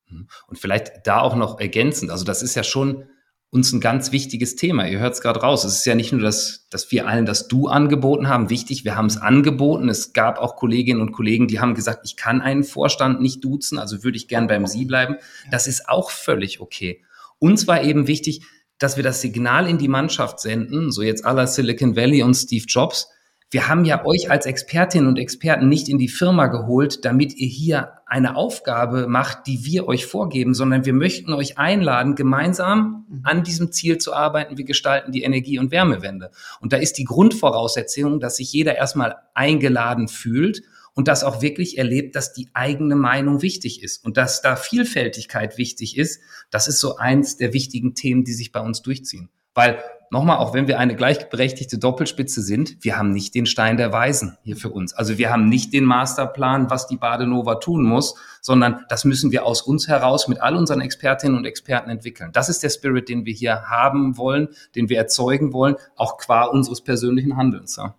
[0.07, 0.27] Mhm.
[0.47, 3.05] Und vielleicht da auch noch ergänzend, also das ist ja schon
[3.51, 4.87] uns ein ganz wichtiges Thema.
[4.87, 5.63] Ihr hört es gerade raus.
[5.63, 8.51] Es ist ja nicht nur, dass, dass wir allen das Du angeboten haben.
[8.51, 9.89] Wichtig, wir haben es angeboten.
[9.89, 13.79] Es gab auch Kolleginnen und Kollegen, die haben gesagt, ich kann einen Vorstand nicht duzen,
[13.79, 15.15] also würde ich gern beim Sie bleiben.
[15.49, 17.03] Das ist auch völlig okay.
[17.39, 18.43] Uns war eben wichtig,
[18.77, 22.65] dass wir das Signal in die Mannschaft senden, so jetzt aller Silicon Valley und Steve
[22.67, 23.09] Jobs,
[23.51, 27.47] wir haben ja euch als Expertinnen und Experten nicht in die Firma geholt, damit ihr
[27.47, 33.21] hier eine Aufgabe macht, die wir euch vorgeben, sondern wir möchten euch einladen, gemeinsam mhm.
[33.23, 34.57] an diesem Ziel zu arbeiten.
[34.57, 36.29] Wir gestalten die Energie- und Wärmewende.
[36.61, 40.61] Und da ist die Grundvoraussetzung, dass sich jeder erstmal eingeladen fühlt
[40.93, 45.57] und das auch wirklich erlebt, dass die eigene Meinung wichtig ist und dass da Vielfältigkeit
[45.57, 46.21] wichtig ist.
[46.51, 49.29] Das ist so eins der wichtigen Themen, die sich bei uns durchziehen.
[49.55, 53.91] Weil nochmal, auch wenn wir eine gleichberechtigte Doppelspitze sind, wir haben nicht den Stein der
[53.91, 54.93] Weisen hier für uns.
[54.93, 59.45] Also wir haben nicht den Masterplan, was die Badenova tun muss, sondern das müssen wir
[59.45, 62.31] aus uns heraus mit all unseren Expertinnen und Experten entwickeln.
[62.33, 66.43] Das ist der Spirit, den wir hier haben wollen, den wir erzeugen wollen, auch qua
[66.43, 67.75] unseres persönlichen Handelns.
[67.77, 67.95] Ja.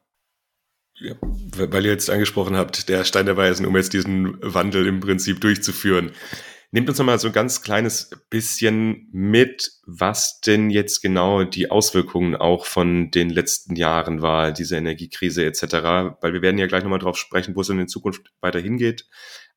[1.02, 1.14] Ja,
[1.54, 5.40] weil ihr jetzt angesprochen habt, der Stein der Weisen, um jetzt diesen Wandel im Prinzip
[5.40, 6.10] durchzuführen.
[6.72, 12.36] Nehmt uns nochmal so ein ganz kleines bisschen mit, was denn jetzt genau die Auswirkungen
[12.36, 15.62] auch von den letzten Jahren war, diese Energiekrise etc.
[16.20, 19.08] Weil wir werden ja gleich nochmal drauf sprechen, wo es in Zukunft weiter hingeht.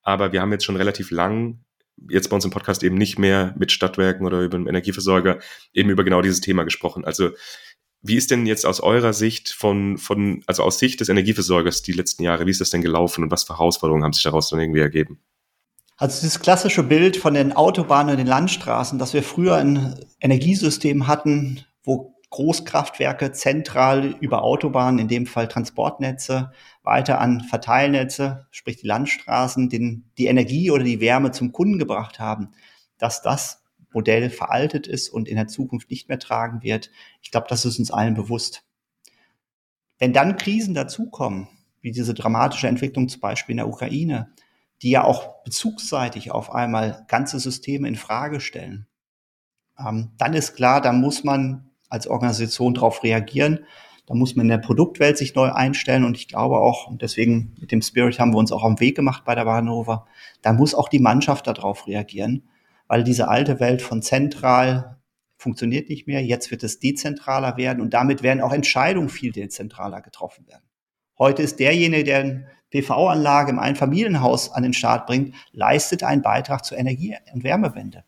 [0.02, 1.64] Aber wir haben jetzt schon relativ lang,
[2.10, 5.38] jetzt bei uns im Podcast eben nicht mehr mit Stadtwerken oder über einen Energieversorger,
[5.72, 7.06] eben über genau dieses Thema gesprochen.
[7.06, 7.30] Also
[8.02, 11.94] wie ist denn jetzt aus eurer Sicht von, von, also aus Sicht des Energieversorgers die
[11.94, 14.60] letzten Jahre, wie ist das denn gelaufen und was für Herausforderungen haben sich daraus dann
[14.60, 15.20] irgendwie ergeben?
[15.98, 21.08] Also dieses klassische Bild von den Autobahnen und den Landstraßen, dass wir früher ein Energiesystem
[21.08, 26.52] hatten, wo Großkraftwerke zentral über Autobahnen, in dem Fall Transportnetze,
[26.82, 32.20] weiter an Verteilnetze, sprich die Landstraßen, den, die Energie oder die Wärme zum Kunden gebracht
[32.20, 32.50] haben,
[32.98, 33.62] dass das
[33.94, 36.90] Modell veraltet ist und in der Zukunft nicht mehr tragen wird.
[37.22, 38.64] Ich glaube, das ist uns allen bewusst.
[40.00, 41.48] Wenn dann Krisen dazukommen,
[41.82, 44.34] wie diese dramatische Entwicklung zum Beispiel in der Ukraine,
[44.84, 48.86] die ja auch bezugsseitig auf einmal ganze Systeme in Frage stellen.
[49.80, 53.66] Ähm, dann ist klar, da muss man als Organisation darauf reagieren.
[54.06, 57.56] Da muss man in der Produktwelt sich neu einstellen und ich glaube auch, und deswegen
[57.60, 60.06] mit dem Spirit haben wir uns auch am Weg gemacht bei der Bahnhofer,
[60.42, 62.50] da muss auch die Mannschaft darauf reagieren,
[62.88, 64.98] weil diese alte Welt von zentral
[65.38, 66.22] funktioniert nicht mehr.
[66.22, 70.64] Jetzt wird es dezentraler werden und damit werden auch Entscheidungen viel dezentraler getroffen werden.
[71.18, 76.78] Heute ist derjenige, der PV-Anlage im Einfamilienhaus an den Start bringt, leistet einen Beitrag zur
[76.78, 78.04] Energie- und Wärmewende.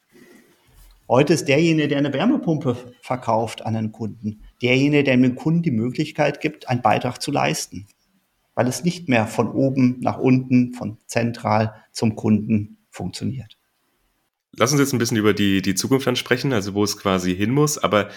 [1.07, 5.71] Heute ist derjenige, der eine Wärmepumpe verkauft an einen Kunden, derjenige, der dem Kunden die
[5.71, 7.85] Möglichkeit gibt, einen Beitrag zu leisten,
[8.55, 13.59] weil es nicht mehr von oben nach unten, von zentral zum Kunden funktioniert.
[14.57, 17.51] Lass uns jetzt ein bisschen über die, die Zukunft ansprechen, also wo es quasi hin
[17.51, 17.77] muss.
[17.77, 18.09] Aber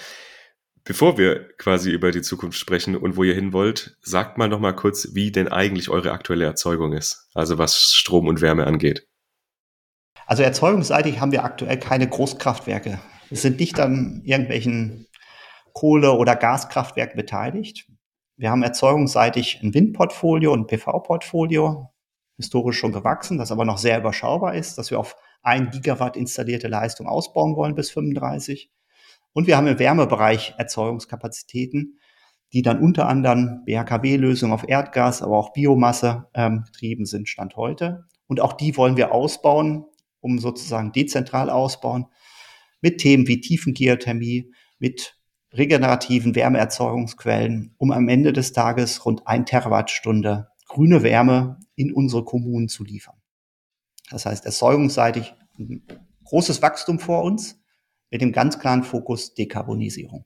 [0.88, 4.58] Bevor wir quasi über die Zukunft sprechen und wo ihr hin wollt, sagt mal noch
[4.58, 9.06] mal kurz, wie denn eigentlich eure aktuelle Erzeugung ist, also was Strom und Wärme angeht.
[10.24, 12.98] Also erzeugungsseitig haben wir aktuell keine Großkraftwerke.
[13.28, 15.06] Wir sind nicht an irgendwelchen
[15.74, 17.86] Kohle- oder Gaskraftwerken beteiligt.
[18.38, 21.90] Wir haben erzeugungsseitig ein Windportfolio und ein PV-Portfolio,
[22.38, 26.68] historisch schon gewachsen, das aber noch sehr überschaubar ist, dass wir auf ein Gigawatt installierte
[26.68, 28.70] Leistung ausbauen wollen bis 35.
[29.32, 31.98] Und wir haben im Wärmebereich Erzeugungskapazitäten,
[32.52, 38.04] die dann unter anderem BHKW-Lösungen auf Erdgas, aber auch Biomasse ähm, getrieben sind, Stand heute.
[38.26, 39.84] Und auch die wollen wir ausbauen,
[40.20, 42.06] um sozusagen dezentral ausbauen,
[42.80, 45.16] mit Themen wie Tiefengeothermie, mit
[45.52, 52.68] regenerativen Wärmeerzeugungsquellen, um am Ende des Tages rund ein Terawattstunde grüne Wärme in unsere Kommunen
[52.68, 53.16] zu liefern.
[54.10, 55.82] Das heißt, erzeugungsseitig ein
[56.24, 57.60] großes Wachstum vor uns,
[58.10, 60.24] mit dem ganz klaren Fokus Dekarbonisierung.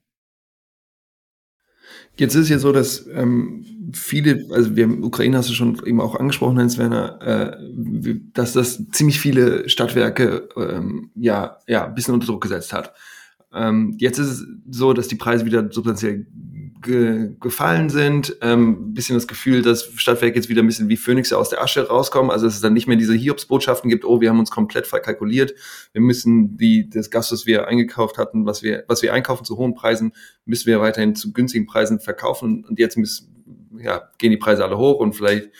[2.16, 6.00] Jetzt ist es ja so, dass ähm, viele, also wir Ukraine hast du schon eben
[6.00, 12.14] auch angesprochen, Heinz Werner, äh, dass das ziemlich viele Stadtwerke ähm, ja ja ein bisschen
[12.14, 12.94] unter Druck gesetzt hat.
[13.52, 16.26] Ähm, jetzt ist es so, dass die Preise wieder substanziell
[16.82, 18.36] ge gefallen sind.
[18.42, 21.88] Ähm, bisschen das Gefühl, dass Stadtwerke jetzt wieder ein bisschen wie Phönixe aus der Asche
[21.88, 22.30] rauskommen.
[22.30, 25.54] Also dass es dann nicht mehr diese Hiobsbotschaften gibt, oh, wir haben uns komplett verkalkuliert.
[25.92, 29.56] Wir müssen die, das Gas, was wir eingekauft hatten, was wir, was wir einkaufen zu
[29.56, 30.12] hohen Preisen,
[30.44, 32.64] müssen wir weiterhin zu günstigen Preisen verkaufen.
[32.68, 35.50] Und jetzt müssen, ja, gehen die Preise alle hoch und vielleicht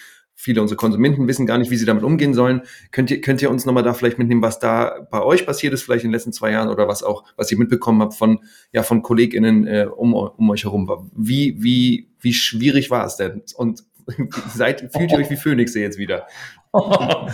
[0.43, 2.63] viele unserer Konsumenten wissen gar nicht, wie sie damit umgehen sollen.
[2.91, 5.85] Könnt ihr, könnt ihr uns nochmal da vielleicht mitnehmen, was da bei euch passiert ist,
[5.85, 8.41] vielleicht in den letzten zwei Jahren oder was auch, was ihr mitbekommen habt von,
[8.73, 11.11] ja, von KollegInnen äh, um, um euch herum?
[11.15, 13.43] Wie, wie, wie schwierig war es denn?
[13.55, 13.85] Und
[14.53, 16.27] seid, fühlt ihr euch wie Phönixe jetzt wieder?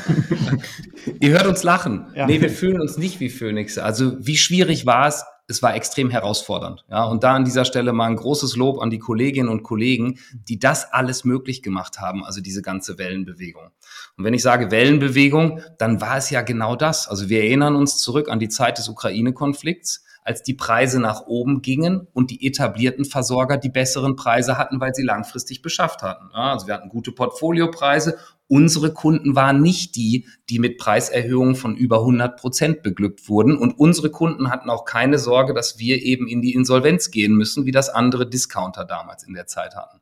[1.21, 2.09] ihr hört uns lachen.
[2.15, 2.27] Ja.
[2.27, 3.83] Nee, wir fühlen uns nicht wie Phönixe.
[3.85, 5.25] Also, wie schwierig war es?
[5.49, 6.85] Es war extrem herausfordernd.
[6.91, 10.19] Ja, und da an dieser Stelle mal ein großes Lob an die Kolleginnen und Kollegen,
[10.47, 13.71] die das alles möglich gemacht haben, also diese ganze Wellenbewegung.
[14.17, 17.09] Und wenn ich sage Wellenbewegung, dann war es ja genau das.
[17.09, 21.63] Also wir erinnern uns zurück an die Zeit des Ukraine-Konflikts, als die Preise nach oben
[21.63, 26.31] gingen und die etablierten Versorger die besseren Preise hatten, weil sie langfristig beschafft hatten.
[26.33, 28.19] Ja, also wir hatten gute Portfoliopreise
[28.51, 33.59] Unsere Kunden waren nicht die, die mit Preiserhöhungen von über 100 Prozent beglückt wurden.
[33.59, 37.67] Und unsere Kunden hatten auch keine Sorge, dass wir eben in die Insolvenz gehen müssen,
[37.67, 40.01] wie das andere Discounter damals in der Zeit hatten.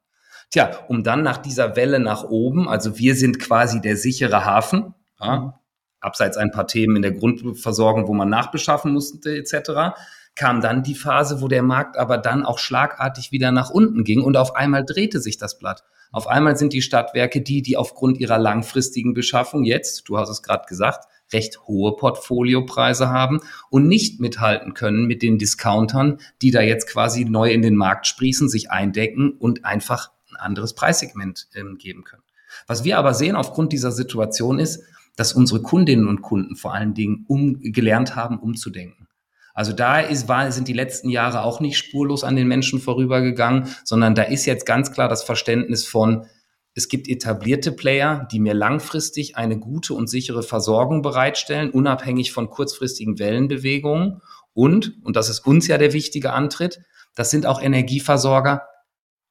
[0.51, 4.95] Tja, um dann nach dieser Welle nach oben, also wir sind quasi der sichere Hafen,
[5.21, 5.59] ja,
[6.07, 9.95] abseits ein paar Themen in der Grundversorgung, wo man nachbeschaffen musste etc.,
[10.35, 14.21] kam dann die Phase, wo der Markt aber dann auch schlagartig wieder nach unten ging
[14.23, 15.83] und auf einmal drehte sich das Blatt.
[16.13, 20.43] Auf einmal sind die Stadtwerke die, die aufgrund ihrer langfristigen Beschaffung jetzt, du hast es
[20.43, 23.41] gerade gesagt, recht hohe Portfoliopreise haben
[23.71, 28.07] und nicht mithalten können mit den Discountern, die da jetzt quasi neu in den Markt
[28.07, 32.23] sprießen, sich eindecken und einfach ein anderes Preissegment ähm, geben können.
[32.67, 34.85] Was wir aber sehen aufgrund dieser Situation ist,
[35.17, 39.09] dass unsere Kundinnen und Kunden vor allen Dingen um, gelernt haben, umzudenken.
[39.55, 43.69] Also da ist, war, sind die letzten Jahre auch nicht spurlos an den Menschen vorübergegangen,
[43.85, 46.27] sondern da ist jetzt ganz klar das Verständnis von,
[46.75, 52.51] es gibt etablierte Player, die mir langfristig eine gute und sichere Versorgung bereitstellen, unabhängig von
[52.51, 54.21] kurzfristigen Wellenbewegungen.
[54.53, 56.83] Und, und das ist uns ja der wichtige Antritt,
[57.15, 58.69] das sind auch Energieversorger,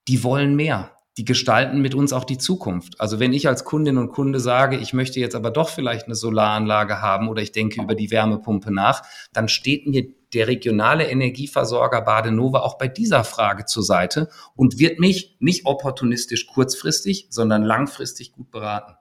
[0.08, 3.00] die wollen mehr die gestalten mit uns auch die Zukunft.
[3.00, 6.16] Also wenn ich als Kundin und Kunde sage, ich möchte jetzt aber doch vielleicht eine
[6.16, 9.02] Solaranlage haben oder ich denke über die Wärmepumpe nach,
[9.32, 15.00] dann steht mir der regionale Energieversorger Badenova auch bei dieser Frage zur Seite und wird
[15.00, 18.96] mich nicht opportunistisch kurzfristig, sondern langfristig gut beraten.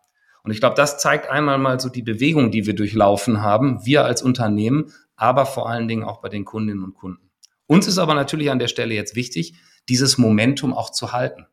[0.44, 4.04] Und ich glaube, das zeigt einmal mal so die Bewegung, die wir durchlaufen haben, wir
[4.04, 7.30] als Unternehmen, aber vor allen Dingen auch bei den Kundinnen und Kunden.
[7.66, 9.54] Uns ist aber natürlich an der Stelle jetzt wichtig,
[9.88, 11.46] dieses Momentum auch zu halten.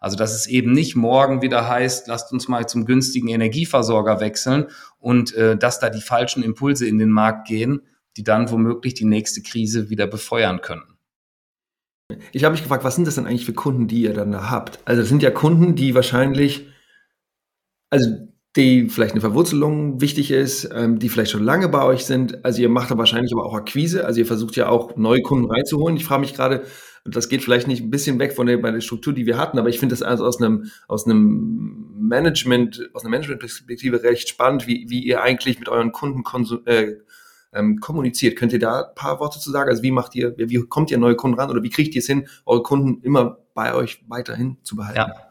[0.00, 4.66] Also dass es eben nicht morgen wieder heißt, lasst uns mal zum günstigen Energieversorger wechseln
[4.98, 7.82] und äh, dass da die falschen Impulse in den Markt gehen,
[8.16, 10.82] die dann womöglich die nächste Krise wieder befeuern können.
[12.32, 14.50] Ich habe mich gefragt, was sind das denn eigentlich für Kunden, die ihr dann da
[14.50, 14.80] habt?
[14.84, 16.66] Also das sind ja Kunden, die wahrscheinlich,
[17.90, 18.08] also
[18.56, 22.44] die vielleicht eine Verwurzelung wichtig ist, ähm, die vielleicht schon lange bei euch sind.
[22.44, 25.50] Also ihr macht da wahrscheinlich aber auch Akquise, also ihr versucht ja auch neue Kunden
[25.50, 25.96] reinzuholen.
[25.96, 26.64] Ich frage mich gerade,
[27.04, 29.38] und das geht vielleicht nicht ein bisschen weg von der, bei der Struktur, die wir
[29.38, 34.28] hatten, aber ich finde das also aus einem, aus einem Management, aus einer Managementperspektive recht
[34.28, 36.22] spannend, wie, wie ihr eigentlich mit euren Kunden
[36.66, 36.96] äh,
[37.52, 38.36] ähm, kommuniziert.
[38.36, 39.70] Könnt ihr da ein paar Worte zu sagen?
[39.70, 42.06] Also wie macht ihr, wie kommt ihr neue Kunden ran oder wie kriegt ihr es
[42.06, 44.98] hin, eure Kunden immer bei euch weiterhin zu behalten?
[44.98, 45.29] Ja.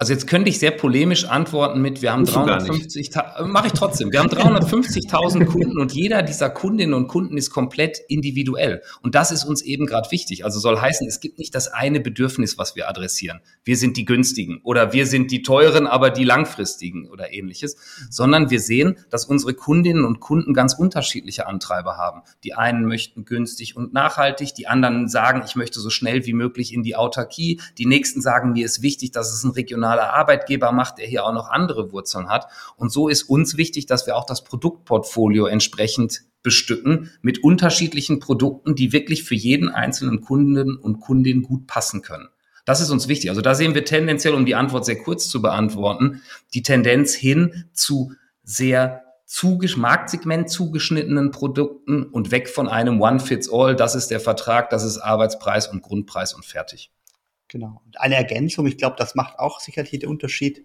[0.00, 3.10] Also jetzt könnte ich sehr polemisch antworten mit, wir haben 350,
[3.46, 7.98] mache ich trotzdem, wir haben 350.000 Kunden und jeder dieser Kundinnen und Kunden ist komplett
[8.06, 8.80] individuell.
[9.02, 10.44] Und das ist uns eben gerade wichtig.
[10.44, 13.40] Also soll heißen, es gibt nicht das eine Bedürfnis, was wir adressieren.
[13.64, 17.76] Wir sind die günstigen oder wir sind die teuren, aber die langfristigen oder ähnliches,
[18.08, 22.22] sondern wir sehen, dass unsere Kundinnen und Kunden ganz unterschiedliche Antreiber haben.
[22.44, 26.72] Die einen möchten günstig und nachhaltig, die anderen sagen, ich möchte so schnell wie möglich
[26.72, 30.72] in die Autarkie, die nächsten sagen, mir ist wichtig, dass es ein regional internationaler Arbeitgeber
[30.72, 32.46] macht, der hier auch noch andere Wurzeln hat.
[32.76, 38.74] Und so ist uns wichtig, dass wir auch das Produktportfolio entsprechend bestücken mit unterschiedlichen Produkten,
[38.74, 42.28] die wirklich für jeden einzelnen Kunden und Kundin gut passen können.
[42.64, 43.30] Das ist uns wichtig.
[43.30, 46.22] Also da sehen wir tendenziell, um die Antwort sehr kurz zu beantworten,
[46.54, 53.74] die Tendenz hin zu sehr zugesch Marktsegment zugeschnittenen Produkten und weg von einem One-Fits-All.
[53.74, 56.90] Das ist der Vertrag, das ist Arbeitspreis und Grundpreis und fertig.
[57.48, 57.82] Genau.
[57.84, 60.64] Und eine Ergänzung, ich glaube, das macht auch sicherlich den Unterschied.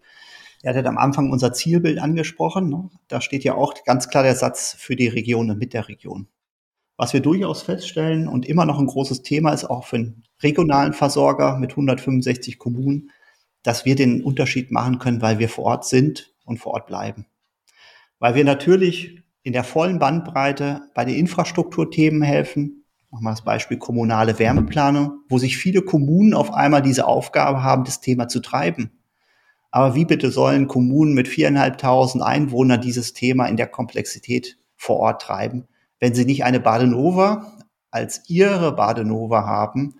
[0.62, 2.70] Er hat am Anfang unser Zielbild angesprochen.
[2.70, 2.90] Ne?
[3.08, 6.28] Da steht ja auch ganz klar der Satz für die Region und mit der Region.
[6.96, 10.94] Was wir durchaus feststellen und immer noch ein großes Thema ist, auch für den regionalen
[10.94, 13.12] Versorger mit 165 Kommunen,
[13.64, 17.26] dass wir den Unterschied machen können, weil wir vor Ort sind und vor Ort bleiben.
[18.20, 22.83] Weil wir natürlich in der vollen Bandbreite bei den Infrastrukturthemen helfen.
[23.22, 28.02] Wir das Beispiel kommunale Wärmeplanung, wo sich viele Kommunen auf einmal diese Aufgabe haben, das
[28.02, 28.92] Thema zu treiben.
[29.70, 35.22] Aber wie bitte sollen Kommunen mit viereinhalbtausend Einwohnern dieses Thema in der Komplexität vor Ort
[35.22, 35.68] treiben,
[36.00, 37.54] wenn sie nicht eine Badenova
[37.92, 39.96] als ihre Badenova haben,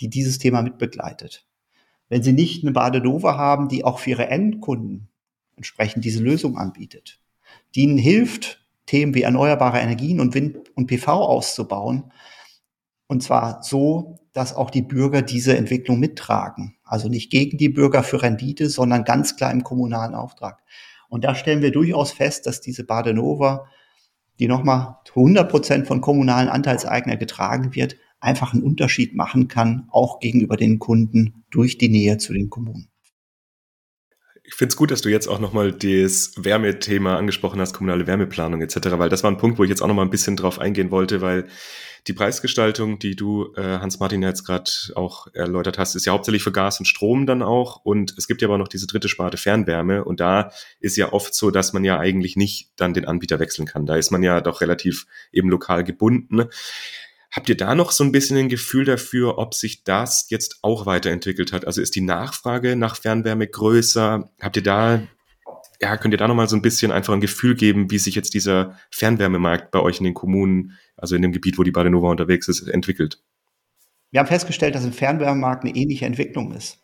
[0.00, 1.46] die dieses Thema mitbegleitet?
[2.08, 5.08] Wenn sie nicht eine Badenova haben, die auch für ihre Endkunden
[5.56, 7.20] entsprechend diese Lösung anbietet,
[7.74, 12.12] die ihnen hilft, Themen wie erneuerbare Energien und Wind und PV auszubauen.
[13.08, 16.76] Und zwar so, dass auch die Bürger diese Entwicklung mittragen.
[16.84, 20.62] Also nicht gegen die Bürger für Rendite, sondern ganz klar im kommunalen Auftrag.
[21.08, 23.66] Und da stellen wir durchaus fest, dass diese Badenova,
[24.38, 30.20] die nochmal 100 Prozent von kommunalen Anteilseigner getragen wird, einfach einen Unterschied machen kann, auch
[30.20, 32.88] gegenüber den Kunden durch die Nähe zu den Kommunen.
[34.46, 38.62] Ich finde es gut, dass du jetzt auch nochmal das Wärmethema angesprochen hast, kommunale Wärmeplanung
[38.62, 40.92] etc., weil das war ein Punkt, wo ich jetzt auch nochmal ein bisschen drauf eingehen
[40.92, 41.46] wollte, weil
[42.06, 46.52] die Preisgestaltung, die du, äh, Hans-Martin, jetzt gerade auch erläutert hast, ist ja hauptsächlich für
[46.52, 47.80] Gas und Strom dann auch.
[47.84, 50.04] Und es gibt ja aber noch diese dritte Sparte Fernwärme.
[50.04, 53.66] Und da ist ja oft so, dass man ja eigentlich nicht dann den Anbieter wechseln
[53.66, 53.86] kann.
[53.86, 56.44] Da ist man ja doch relativ eben lokal gebunden.
[57.36, 60.86] Habt ihr da noch so ein bisschen ein Gefühl dafür, ob sich das jetzt auch
[60.86, 61.66] weiterentwickelt hat?
[61.66, 64.30] Also ist die Nachfrage nach Fernwärme größer?
[64.40, 65.02] Habt ihr da,
[65.78, 68.32] ja, könnt ihr da nochmal so ein bisschen einfach ein Gefühl geben, wie sich jetzt
[68.32, 72.48] dieser Fernwärmemarkt bei euch in den Kommunen, also in dem Gebiet, wo die Badenova unterwegs
[72.48, 73.22] ist, entwickelt?
[74.12, 76.78] Wir haben festgestellt, dass im Fernwärmemarkt eine ähnliche Entwicklung ist.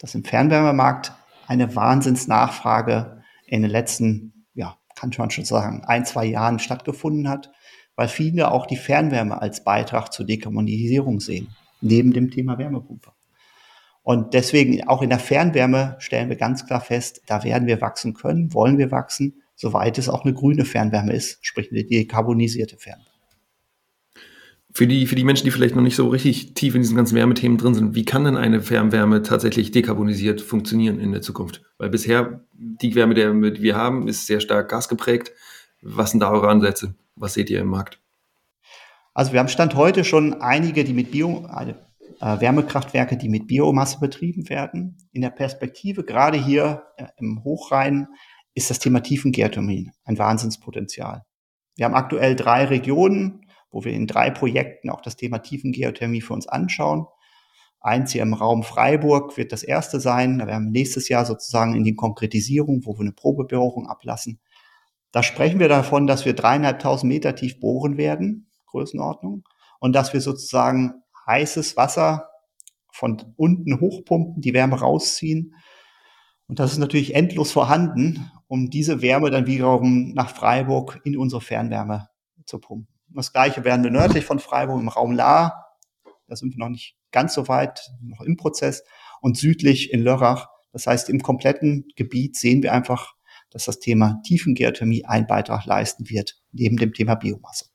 [0.00, 1.12] Dass im Fernwärmemarkt
[1.48, 7.50] eine Wahnsinnsnachfrage in den letzten, ja, kann man schon sagen, ein, zwei Jahren stattgefunden hat
[7.98, 11.48] weil viele auch die Fernwärme als Beitrag zur Dekarbonisierung sehen,
[11.80, 13.10] neben dem Thema Wärmepumpe.
[14.04, 18.14] Und deswegen auch in der Fernwärme stellen wir ganz klar fest, da werden wir wachsen
[18.14, 23.10] können, wollen wir wachsen, soweit es auch eine grüne Fernwärme ist, sprich eine dekarbonisierte Fernwärme.
[24.72, 27.16] Für die, für die Menschen, die vielleicht noch nicht so richtig tief in diesen ganzen
[27.16, 31.62] Wärmethemen drin sind, wie kann denn eine Fernwärme tatsächlich dekarbonisiert funktionieren in der Zukunft?
[31.78, 35.32] Weil bisher die Wärme, die wir haben, ist sehr stark gasgeprägt.
[35.82, 36.94] Was sind da eure Ansätze?
[37.20, 38.00] Was seht ihr im Markt?
[39.12, 41.48] Also wir haben Stand heute schon einige, die mit Bio,
[42.20, 44.96] äh, Wärmekraftwerke, die mit Biomasse betrieben werden.
[45.12, 48.06] In der Perspektive, gerade hier äh, im Hochrhein,
[48.54, 51.24] ist das Thema Tiefengeothermie ein Wahnsinnspotenzial.
[51.76, 56.34] Wir haben aktuell drei Regionen, wo wir in drei Projekten auch das Thema Tiefengeothermie für
[56.34, 57.06] uns anschauen.
[57.80, 60.38] Eins hier im Raum Freiburg wird das erste sein.
[60.38, 64.40] Da werden wir nächstes Jahr sozusagen in die Konkretisierung, wo wir eine Probebohrung ablassen.
[65.12, 69.44] Da sprechen wir davon, dass wir dreieinhalbtausend Meter tief bohren werden, Größenordnung,
[69.80, 72.28] und dass wir sozusagen heißes Wasser
[72.90, 75.54] von unten hochpumpen, die Wärme rausziehen.
[76.46, 81.40] Und das ist natürlich endlos vorhanden, um diese Wärme dann wiederum nach Freiburg in unsere
[81.40, 82.08] Fernwärme
[82.44, 82.88] zu pumpen.
[83.10, 85.76] Das gleiche werden wir nördlich von Freiburg im Raum Lahr.
[86.26, 88.84] Da sind wir noch nicht ganz so weit, noch im Prozess.
[89.20, 90.48] Und südlich in Lörrach.
[90.72, 93.14] Das heißt, im kompletten Gebiet sehen wir einfach
[93.50, 97.66] dass das Thema Tiefengeothermie einen Beitrag leisten wird, neben dem Thema Biomasse.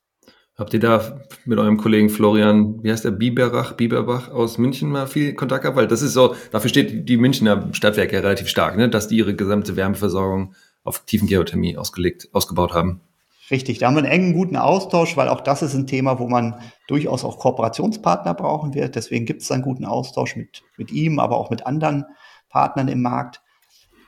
[0.56, 5.08] Habt ihr da mit eurem Kollegen Florian, wie heißt der, Biberach, Biberbach aus München mal
[5.08, 5.78] viel Kontakt gehabt?
[5.78, 8.88] Weil das ist so, dafür steht die Münchner Stadtwerke ja relativ stark, ne?
[8.88, 13.02] dass die ihre gesamte Wärmeversorgung auf Tiefengeothermie ausgelegt, ausgebaut haben.
[13.50, 16.28] Richtig, da haben wir einen engen, guten Austausch, weil auch das ist ein Thema, wo
[16.28, 18.96] man durchaus auch Kooperationspartner brauchen wird.
[18.96, 22.06] Deswegen gibt es einen guten Austausch mit, mit ihm, aber auch mit anderen
[22.50, 23.42] Partnern im Markt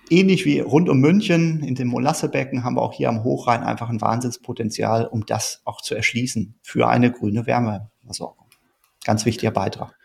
[0.09, 3.89] ähnlich wie rund um München in dem Molassebecken haben wir auch hier am Hochrhein einfach
[3.89, 8.47] ein Wahnsinnspotenzial, um das auch zu erschließen für eine grüne Wärmeversorgung.
[9.03, 9.95] Ganz wichtiger Beitrag.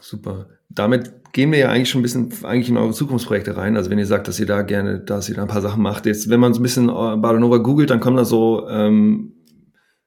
[0.00, 0.48] Super.
[0.68, 3.76] Damit gehen wir ja eigentlich schon ein bisschen eigentlich in eure Zukunftsprojekte rein.
[3.76, 6.06] Also wenn ihr sagt, dass ihr da gerne, dass ihr da ein paar Sachen macht.
[6.06, 9.34] Jetzt, wenn man so ein bisschen äh, Badenova googelt, dann kommen da so ähm,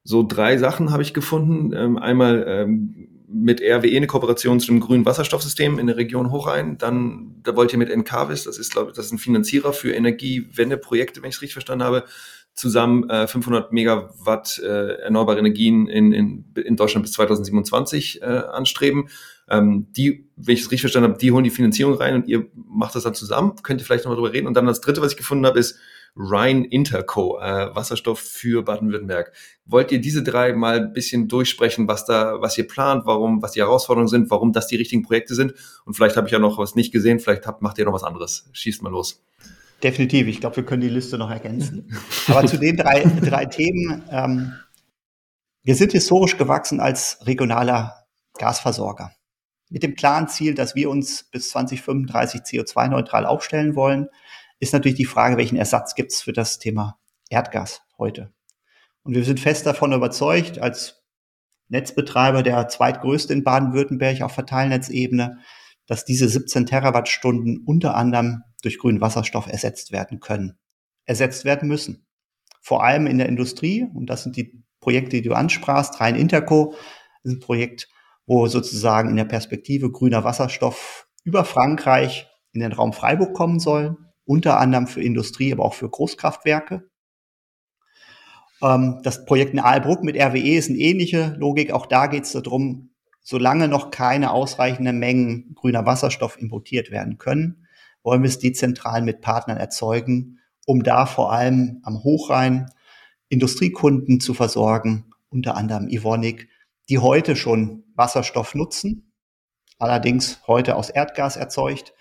[0.03, 1.73] so drei Sachen habe ich gefunden.
[1.75, 6.77] Ähm, einmal ähm, mit RWE eine Kooperation zu einem grünen Wasserstoffsystem in der Region Hochrhein.
[6.77, 9.91] Dann, da wollt ihr mit Encarvis, das ist, glaube ich, das ist ein Finanzierer für
[9.91, 12.05] Energiewendeprojekte, wenn ich es richtig verstanden habe,
[12.53, 19.09] zusammen äh, 500 Megawatt äh, erneuerbare Energien in, in, in Deutschland bis 2027 äh, anstreben.
[19.49, 22.47] Ähm, die, wenn ich es richtig verstanden habe, die holen die Finanzierung rein und ihr
[22.53, 23.55] macht das dann zusammen.
[23.63, 24.47] Könnt ihr vielleicht nochmal drüber reden.
[24.47, 25.77] Und dann das dritte, was ich gefunden habe, ist
[26.15, 29.33] Rhine Interco, äh, Wasserstoff für Baden-Württemberg.
[29.65, 33.51] Wollt ihr diese drei mal ein bisschen durchsprechen, was da, was ihr plant, warum, was
[33.51, 35.53] die Herausforderungen sind, warum das die richtigen Projekte sind?
[35.85, 38.03] Und vielleicht habe ich ja noch was nicht gesehen, vielleicht habt, macht ihr noch was
[38.03, 38.49] anderes.
[38.53, 39.21] Schießt mal los.
[39.83, 40.27] Definitiv.
[40.27, 41.91] Ich glaube, wir können die Liste noch ergänzen.
[42.27, 44.03] Aber zu den drei, drei Themen.
[44.09, 44.53] Ähm,
[45.63, 48.05] wir sind historisch gewachsen als regionaler
[48.37, 49.11] Gasversorger.
[49.69, 54.07] mit dem klaren Ziel, dass wir uns bis 2035 CO2-neutral aufstellen wollen,
[54.59, 56.99] ist natürlich die Frage, welchen Ersatz gibt es für das Thema
[57.29, 58.33] Erdgas heute.
[59.03, 61.03] Und wir sind fest davon überzeugt, als
[61.67, 65.39] Netzbetreiber der zweitgrößte in Baden-Württemberg auf Verteilnetzebene,
[65.87, 70.57] dass diese 17 Terawattstunden unter anderem durch grünen Wasserstoff ersetzt werden können,
[71.05, 72.05] ersetzt werden müssen.
[72.61, 76.73] Vor allem in der Industrie, und das sind die Projekte, die du ansprachst, Rhein Interco
[77.23, 77.87] ist ein Projekt,
[78.25, 83.97] wo sozusagen in der Perspektive grüner Wasserstoff über Frankreich in den Raum Freiburg kommen soll,
[84.25, 86.89] unter anderem für Industrie, aber auch für Großkraftwerke.
[88.61, 91.71] Ähm, das Projekt in Aalbruck mit RWE ist eine ähnliche Logik.
[91.71, 92.89] Auch da geht es darum,
[93.21, 97.67] solange noch keine ausreichenden Mengen grüner Wasserstoff importiert werden können,
[98.03, 102.67] wollen wir es dezentral mit Partnern erzeugen, um da vor allem am Hochrhein
[103.29, 106.49] Industriekunden zu versorgen, unter anderem Ivonik,
[106.89, 109.11] die heute schon Wasserstoff nutzen,
[109.79, 111.93] allerdings heute aus Erdgas erzeugt,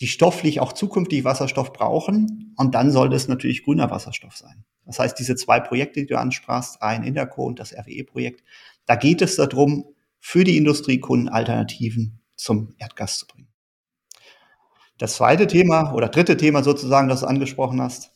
[0.00, 2.54] die stofflich auch zukünftig Wasserstoff brauchen.
[2.56, 4.64] Und dann sollte es natürlich grüner Wasserstoff sein.
[4.84, 8.44] Das heißt, diese zwei Projekte, die du ansprachst, ein Interco und das RWE-Projekt,
[8.86, 9.86] da geht es darum,
[10.20, 13.48] für die Industriekunden Alternativen zum Erdgas zu bringen.
[14.98, 18.12] Das zweite Thema oder dritte Thema sozusagen, das du angesprochen hast,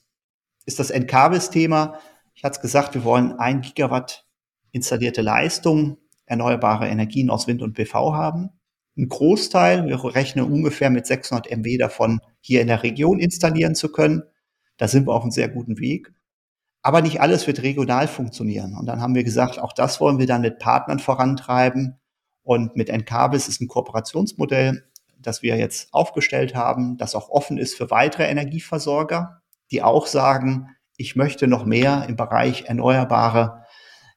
[0.65, 1.99] ist das Encarvis-Thema.
[2.35, 4.27] Ich hatte es gesagt, wir wollen ein Gigawatt
[4.73, 5.99] installierte Leistung
[6.31, 8.51] erneuerbare Energien aus Wind und PV haben.
[8.97, 13.93] Ein Großteil, wir rechnen ungefähr mit 600 MW davon hier in der Region installieren zu
[13.93, 14.23] können.
[14.77, 16.13] Da sind wir auf einem sehr guten Weg.
[16.83, 18.75] Aber nicht alles wird regional funktionieren.
[18.77, 22.01] Und dann haben wir gesagt, auch das wollen wir dann mit Partnern vorantreiben.
[22.43, 24.85] Und mit Encarvis ist ein Kooperationsmodell,
[25.19, 30.69] das wir jetzt aufgestellt haben, das auch offen ist für weitere Energieversorger, die auch sagen,
[30.97, 33.65] ich möchte noch mehr im Bereich erneuerbare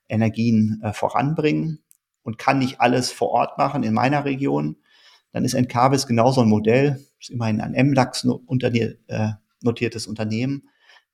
[0.08, 1.83] Energien äh, voranbringen
[2.24, 4.78] und kann nicht alles vor Ort machen in meiner Region,
[5.32, 9.30] dann ist Encarvis genauso ein Modell, ist immerhin ein MDAX äh,
[9.62, 10.64] notiertes Unternehmen,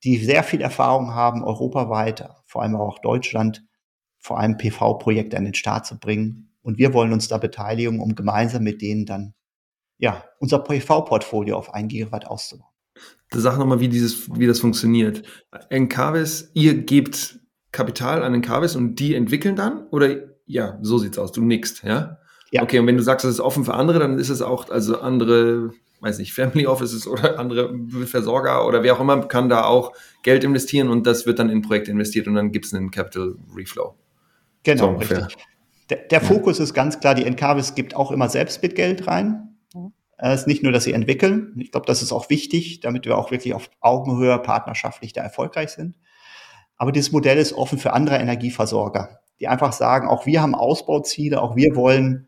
[0.04, 3.66] die sehr viel Erfahrung haben, europaweit, vor allem auch Deutschland,
[4.18, 6.52] vor allem PV-Projekte an den Start zu bringen.
[6.62, 9.34] Und wir wollen uns da beteiligen, um gemeinsam mit denen dann
[9.98, 12.72] ja, unser PV-Portfolio auf ein Gigawatt auszubauen.
[13.32, 15.24] Sag nochmal, wie wie das funktioniert.
[15.70, 17.40] Encarvis, ihr gebt
[17.72, 19.88] Kapital an Encarvis und die entwickeln dann?
[19.90, 21.32] Oder ja, so sieht's aus.
[21.32, 22.18] Du nickst, ja?
[22.52, 22.64] Ja.
[22.64, 25.00] Okay, und wenn du sagst, es ist offen für andere, dann ist es auch, also
[25.00, 25.72] andere,
[26.02, 27.72] weiß nicht, Family Offices oder andere
[28.06, 29.94] Versorger oder wer auch immer kann da auch
[30.24, 33.36] Geld investieren und das wird dann in Projekte investiert und dann gibt es einen Capital
[33.56, 33.94] Reflow.
[34.64, 35.38] Genau, so richtig.
[35.92, 36.64] Der, der Fokus ja.
[36.64, 39.56] ist ganz klar, die Encarvis gibt auch immer selbst mit Geld rein.
[40.18, 41.54] Es ist nicht nur, dass sie entwickeln.
[41.58, 45.70] Ich glaube, das ist auch wichtig, damit wir auch wirklich auf Augenhöhe partnerschaftlich da erfolgreich
[45.70, 45.96] sind.
[46.80, 51.42] Aber dieses Modell ist offen für andere Energieversorger die einfach sagen, auch wir haben Ausbauziele,
[51.42, 52.28] auch wir wollen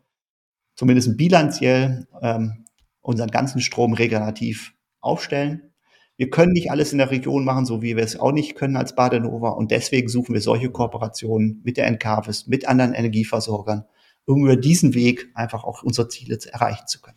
[0.74, 2.64] zumindest bilanziell ähm,
[3.00, 5.72] unseren ganzen Strom regenerativ aufstellen.
[6.16, 8.76] Wir können nicht alles in der Region machen, so wie wir es auch nicht können
[8.76, 9.50] als Badenova.
[9.50, 13.84] Und deswegen suchen wir solche Kooperationen mit der Encarvis, mit anderen Energieversorgern,
[14.24, 17.16] um über diesen Weg einfach auch unsere Ziele erreichen zu können.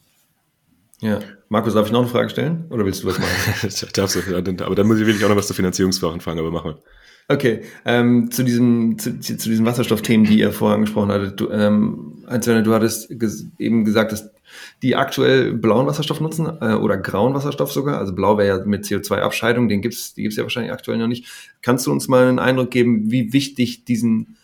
[1.02, 1.20] Ja,
[1.50, 2.66] Markus, darf ich noch eine Frage stellen?
[2.70, 3.90] Oder willst du was machen?
[3.94, 6.72] Darfst du, aber dann muss ich wirklich auch noch was zur Finanzierungsfragen fragen, aber machen
[6.72, 6.84] wir.
[7.28, 11.40] Okay, ähm, zu diesem zu, zu diesen Wasserstoffthemen, die ihr vorher angesprochen hattet.
[11.40, 14.30] Du, ähm, Einzelne, du hattest ges eben gesagt, dass
[14.84, 17.98] die aktuell blauen Wasserstoff nutzen äh, oder grauen Wasserstoff sogar.
[17.98, 21.26] Also blau wäre ja mit CO2-Abscheidung, den gibt's, die gibt's ja wahrscheinlich aktuell noch nicht.
[21.64, 24.38] Kannst du uns mal einen Eindruck geben, wie wichtig diesen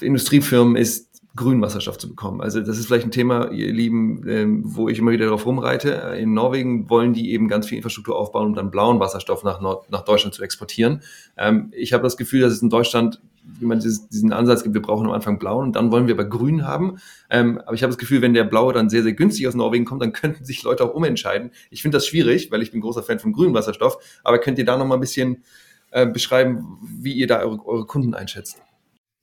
[0.00, 2.40] Industriefirmen ist, grünen Wasserstoff zu bekommen.
[2.40, 6.16] Also das ist vielleicht ein Thema, ihr Lieben, ähm, wo ich immer wieder darauf rumreite.
[6.18, 9.90] In Norwegen wollen die eben ganz viel Infrastruktur aufbauen, um dann blauen Wasserstoff nach, Nord
[9.90, 11.02] nach Deutschland zu exportieren.
[11.36, 13.20] Ähm, ich habe das Gefühl, dass es in Deutschland
[13.58, 16.24] wie man diesen Ansatz gibt, wir brauchen am Anfang blauen und dann wollen wir aber
[16.24, 16.98] grün haben.
[17.30, 19.84] Ähm, aber ich habe das Gefühl, wenn der blaue dann sehr, sehr günstig aus Norwegen
[19.84, 21.50] kommt, dann könnten sich Leute auch umentscheiden.
[21.70, 23.98] Ich finde das schwierig, weil ich bin großer Fan von grünem Wasserstoff.
[24.24, 25.44] Aber könnt ihr da noch mal ein bisschen
[25.90, 28.63] äh, beschreiben, wie ihr da eure, eure Kunden einschätzt?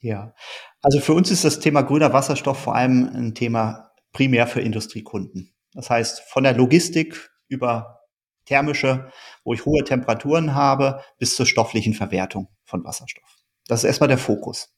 [0.01, 0.33] Ja,
[0.81, 5.53] also für uns ist das Thema grüner Wasserstoff vor allem ein Thema primär für Industriekunden.
[5.73, 7.99] Das heißt, von der Logistik über
[8.45, 9.11] thermische,
[9.43, 13.37] wo ich hohe Temperaturen habe, bis zur stofflichen Verwertung von Wasserstoff.
[13.67, 14.75] Das ist erstmal der Fokus.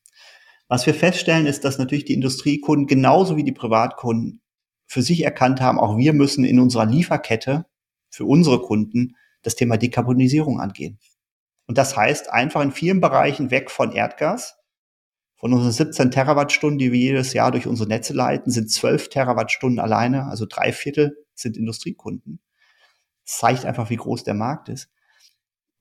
[0.68, 4.42] Was wir feststellen, ist, dass natürlich die Industriekunden genauso wie die Privatkunden
[4.88, 7.66] für sich erkannt haben, auch wir müssen in unserer Lieferkette
[8.10, 11.00] für unsere Kunden das Thema Dekarbonisierung angehen.
[11.66, 14.58] Und das heißt einfach in vielen Bereichen weg von Erdgas
[15.44, 19.78] von unseren 17 Terawattstunden, die wir jedes Jahr durch unsere Netze leiten, sind 12 Terawattstunden
[19.78, 22.40] alleine, also drei Viertel sind Industriekunden.
[23.26, 24.90] Das zeigt einfach, wie groß der Markt ist.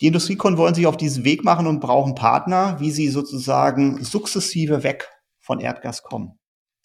[0.01, 4.83] Die Industriekunden wollen sich auf diesen Weg machen und brauchen Partner, wie sie sozusagen sukzessive
[4.83, 5.09] weg
[5.39, 6.41] von Erdgas kommen.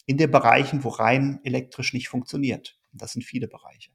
[0.06, 2.78] in den Bereichen, wo rein elektrisch nicht funktioniert.
[2.94, 3.90] Das sind viele Bereiche.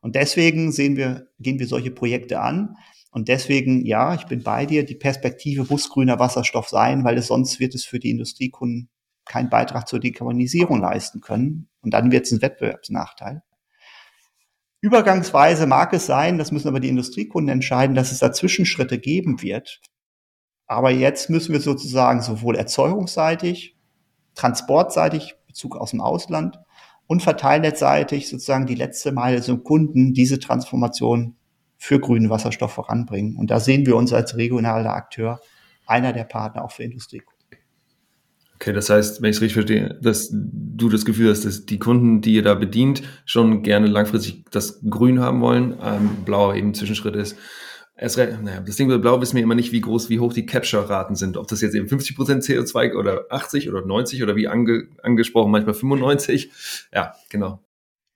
[0.00, 2.76] Und deswegen sehen wir, gehen wir solche Projekte an.
[3.16, 7.28] Und deswegen, ja, ich bin bei dir, die Perspektive muss grüner Wasserstoff sein, weil es
[7.28, 8.90] sonst wird es für die Industriekunden
[9.24, 11.70] keinen Beitrag zur Dekarbonisierung leisten können.
[11.80, 13.42] Und dann wird es ein Wettbewerbsnachteil.
[14.82, 19.40] Übergangsweise mag es sein, das müssen aber die Industriekunden entscheiden, dass es da Zwischenschritte geben
[19.40, 19.80] wird.
[20.66, 23.78] Aber jetzt müssen wir sozusagen sowohl erzeugungsseitig,
[24.34, 26.58] transportseitig, Bezug aus dem Ausland
[27.06, 31.36] und verteilnetzseitig sozusagen die letzte Meile zum Kunden diese Transformation
[31.86, 33.36] für grünen Wasserstoff voranbringen.
[33.36, 35.40] Und da sehen wir uns als regionaler Akteur
[35.86, 37.36] einer der Partner auch für Industriekunden.
[38.56, 41.78] Okay, das heißt, wenn ich es richtig verstehe, dass du das Gefühl hast, dass die
[41.78, 46.74] Kunden, die ihr da bedient, schon gerne langfristig das Grün haben wollen, ähm, Blau eben
[46.74, 47.36] Zwischenschritt ist.
[47.96, 50.44] Erst, naja, das Ding mit Blau wissen wir immer nicht, wie groß, wie hoch die
[50.44, 51.36] Capture-Raten sind.
[51.36, 55.74] Ob das jetzt eben 50% CO2 oder 80 oder 90 oder wie ange, angesprochen, manchmal
[55.74, 56.50] 95.
[56.92, 57.65] Ja, genau.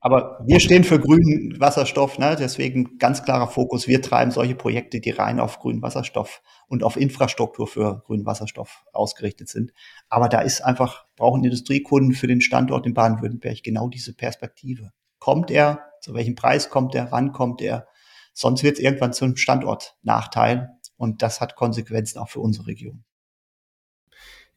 [0.03, 2.35] Aber wir stehen für grünen Wasserstoff, ne?
[2.39, 3.87] deswegen ganz klarer Fokus.
[3.87, 8.85] Wir treiben solche Projekte, die rein auf grünen Wasserstoff und auf Infrastruktur für grünen Wasserstoff
[8.95, 9.73] ausgerichtet sind.
[10.09, 14.93] Aber da ist einfach, brauchen Industriekunden für den Standort in Baden-Württemberg genau diese Perspektive.
[15.19, 15.91] Kommt er?
[16.01, 17.13] Zu welchem Preis kommt er?
[17.13, 17.87] Wann kommt er?
[18.33, 23.05] Sonst wird es irgendwann zum Standortnachteil und das hat Konsequenzen auch für unsere Region.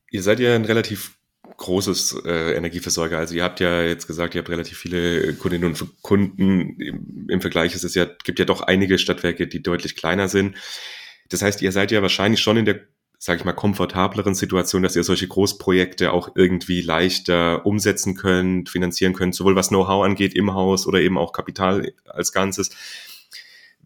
[0.09, 1.17] Ihr seid ja ein relativ
[1.57, 3.17] großes äh, Energieversorger.
[3.17, 6.79] Also ihr habt ja jetzt gesagt, ihr habt relativ viele Kundinnen und Kunden.
[6.79, 10.55] Im, im Vergleich ist es ja, gibt ja doch einige Stadtwerke, die deutlich kleiner sind.
[11.29, 12.81] Das heißt, ihr seid ja wahrscheinlich schon in der,
[13.17, 19.13] sage ich mal, komfortableren Situation, dass ihr solche Großprojekte auch irgendwie leichter umsetzen könnt, finanzieren
[19.13, 22.71] könnt, sowohl was Know-how angeht im Haus oder eben auch Kapital als Ganzes.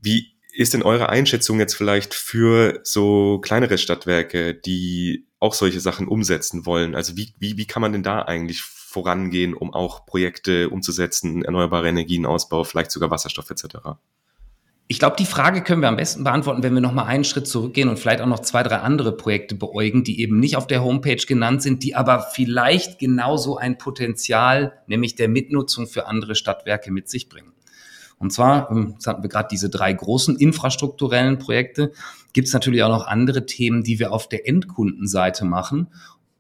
[0.01, 6.08] Wie ist denn eure Einschätzung jetzt vielleicht für so kleinere Stadtwerke, die auch solche Sachen
[6.08, 6.95] umsetzen wollen?
[6.95, 11.88] Also wie, wie, wie kann man denn da eigentlich vorangehen, um auch Projekte umzusetzen, erneuerbare
[11.89, 13.68] Energienausbau, vielleicht sogar Wasserstoff etc.?
[14.88, 17.47] Ich glaube, die Frage können wir am besten beantworten, wenn wir noch mal einen Schritt
[17.47, 20.84] zurückgehen und vielleicht auch noch zwei, drei andere Projekte beäugen, die eben nicht auf der
[20.84, 26.91] Homepage genannt sind, die aber vielleicht genauso ein Potenzial, nämlich der Mitnutzung für andere Stadtwerke
[26.91, 27.53] mit sich bringen.
[28.20, 31.91] Und zwar, ähm, jetzt hatten wir gerade diese drei großen infrastrukturellen Projekte,
[32.34, 35.88] gibt es natürlich auch noch andere Themen, die wir auf der Endkundenseite machen.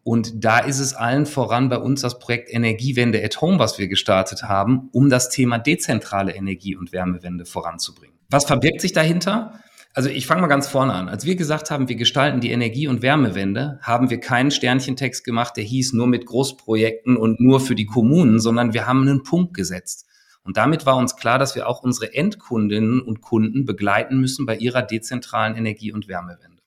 [0.03, 3.89] Und da ist es allen voran bei uns das Projekt Energiewende at Home, was wir
[3.89, 8.15] gestartet haben, um das Thema dezentrale Energie- und Wärmewende voranzubringen.
[8.29, 9.59] Was verbirgt sich dahinter?
[9.93, 11.09] Also ich fange mal ganz vorne an.
[11.09, 15.57] Als wir gesagt haben, wir gestalten die Energie- und Wärmewende, haben wir keinen Sternchentext gemacht,
[15.57, 19.53] der hieß nur mit Großprojekten und nur für die Kommunen, sondern wir haben einen Punkt
[19.55, 20.06] gesetzt.
[20.47, 24.55] Und damit war uns klar, dass wir auch unsere Endkundinnen und Kunden begleiten müssen bei
[24.55, 26.61] ihrer dezentralen Energie- und Wärmewende.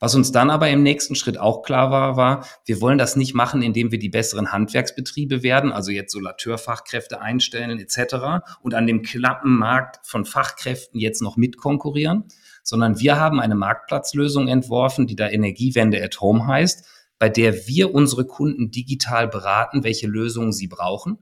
[0.00, 3.32] Was uns dann aber im nächsten Schritt auch klar war, war, wir wollen das nicht
[3.32, 8.44] machen, indem wir die besseren Handwerksbetriebe werden, also jetzt Solateurfachkräfte einstellen etc.
[8.60, 12.24] und an dem knappen Markt von Fachkräften jetzt noch mitkonkurrieren,
[12.62, 16.86] sondern wir haben eine Marktplatzlösung entworfen, die da Energiewende at Home heißt,
[17.18, 21.16] bei der wir unsere Kunden digital beraten, welche Lösungen sie brauchen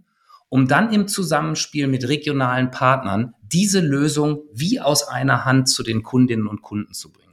[0.51, 6.03] um dann im Zusammenspiel mit regionalen Partnern diese Lösung wie aus einer Hand zu den
[6.03, 7.31] Kundinnen und Kunden zu bringen.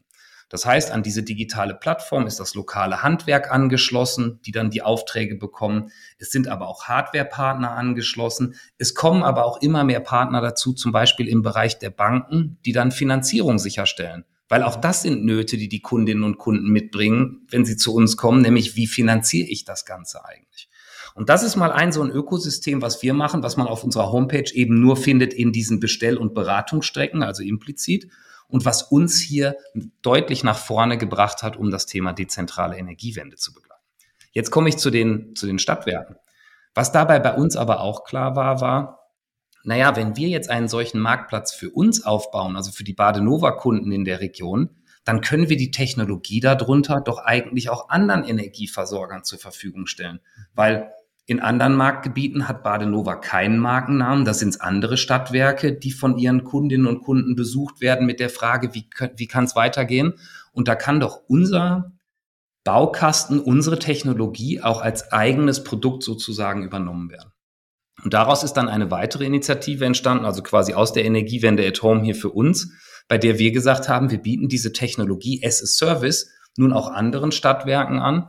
[0.50, 5.36] Das heißt, an diese digitale Plattform ist das lokale Handwerk angeschlossen, die dann die Aufträge
[5.36, 5.92] bekommen.
[6.20, 8.56] Es sind aber auch Hardwarepartner angeschlossen.
[8.78, 12.72] Es kommen aber auch immer mehr Partner dazu, zum Beispiel im Bereich der Banken, die
[12.72, 14.24] dann Finanzierung sicherstellen.
[14.48, 18.16] Weil auch das sind Nöte, die die Kundinnen und Kunden mitbringen, wenn sie zu uns
[18.16, 20.47] kommen, nämlich wie finanziere ich das Ganze eigentlich?
[21.18, 24.12] Und das ist mal ein so ein Ökosystem, was wir machen, was man auf unserer
[24.12, 28.08] Homepage eben nur findet in diesen Bestell- und Beratungsstrecken, also implizit.
[28.48, 29.58] Und was uns hier
[30.04, 33.82] deutlich nach vorne gebracht hat, um das Thema dezentrale Energiewende zu begleiten.
[34.32, 36.18] Jetzt komme ich zu den, zu den Stadtwerken.
[36.76, 39.10] Was dabei bei uns aber auch klar war, war,
[39.64, 44.06] naja, wenn wir jetzt einen solchen Marktplatz für uns aufbauen, also für die Badenova-Kunden in
[44.06, 44.70] der Region,
[45.04, 50.20] dann können wir die Technologie darunter doch eigentlich auch anderen Energieversorgern zur Verfügung stellen.
[50.54, 50.92] Weil
[51.30, 54.24] in anderen Marktgebieten hat Badenova keinen Markennamen.
[54.24, 58.74] Das sind andere Stadtwerke, die von ihren Kundinnen und Kunden besucht werden mit der Frage,
[58.74, 60.14] wie, wie kann es weitergehen?
[60.54, 61.92] Und da kann doch unser
[62.64, 67.34] Baukasten, unsere Technologie auch als eigenes Produkt sozusagen übernommen werden.
[68.02, 72.04] Und daraus ist dann eine weitere Initiative entstanden, also quasi aus der Energiewende at Home
[72.04, 72.72] hier für uns,
[73.10, 77.34] bei der wir gesagt haben, wir bieten diese Technologie as a Service nun auch anderen
[77.34, 78.28] Stadtwerken an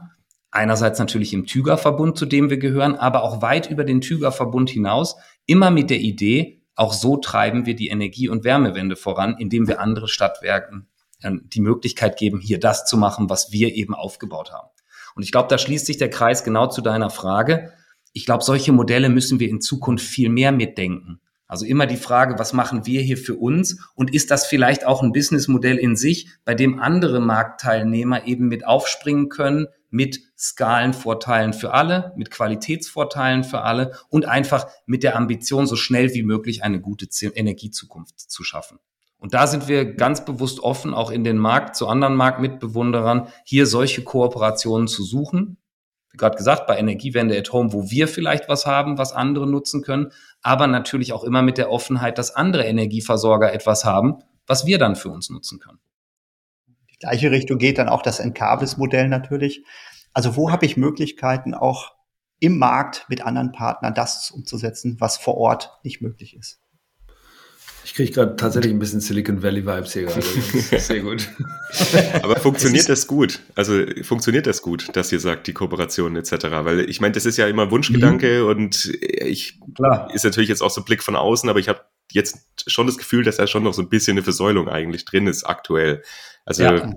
[0.51, 5.16] einerseits natürlich im Tüger-Verbund, zu dem wir gehören, aber auch weit über den Tüger-Verbund hinaus,
[5.46, 9.80] immer mit der Idee, auch so treiben wir die Energie- und Wärmewende voran, indem wir
[9.80, 10.88] andere Stadtwerken
[11.22, 14.68] äh, die Möglichkeit geben, hier das zu machen, was wir eben aufgebaut haben.
[15.14, 17.72] Und ich glaube, da schließt sich der Kreis genau zu deiner Frage.
[18.12, 21.20] ich glaube, solche Modelle müssen wir in Zukunft viel mehr mitdenken.
[21.46, 25.03] Also immer die Frage, was machen wir hier für uns und ist das vielleicht auch
[25.03, 31.72] ein Businessmodell in sich, bei dem andere Marktteilnehmer eben mit aufspringen können, mit Skalenvorteilen für
[31.72, 36.80] alle, mit Qualitätsvorteilen für alle und einfach mit der Ambition, so schnell wie möglich eine
[36.80, 38.78] gute Energiezukunft zu schaffen.
[39.16, 43.66] Und da sind wir ganz bewusst offen, auch in den Markt zu anderen Marktmitbewunderern, hier
[43.66, 45.59] solche Kooperationen zu suchen
[46.11, 49.82] wie gerade gesagt, bei Energiewende at Home, wo wir vielleicht was haben, was andere nutzen
[49.82, 50.12] können,
[50.43, 54.97] aber natürlich auch immer mit der Offenheit, dass andere Energieversorger etwas haben, was wir dann
[54.97, 55.78] für uns nutzen können.
[56.99, 59.64] Die gleiche Richtung geht dann auch das Encarvis-Modell natürlich.
[60.12, 61.92] Also wo habe ich Möglichkeiten auch
[62.40, 66.61] im Markt mit anderen Partnern das umzusetzen, was vor Ort nicht möglich ist?
[67.84, 70.20] Ich kriege gerade tatsächlich ein bisschen Silicon Valley Vibes hier gerade.
[70.78, 71.26] Sehr gut.
[72.22, 73.40] Aber funktioniert das gut?
[73.55, 76.32] Also funktioniert das gut, dass ihr sagt, die Kooperation etc.?
[76.51, 78.49] Weil ich meine, das ist ja immer Wunschgedanke mhm.
[78.49, 80.12] und ich Klar.
[80.12, 81.80] ist natürlich jetzt auch so ein Blick von außen, aber ich habe
[82.13, 85.27] jetzt schon das Gefühl, dass da schon noch so ein bisschen eine Versäulung eigentlich drin
[85.27, 86.03] ist aktuell.
[86.45, 86.93] Also ja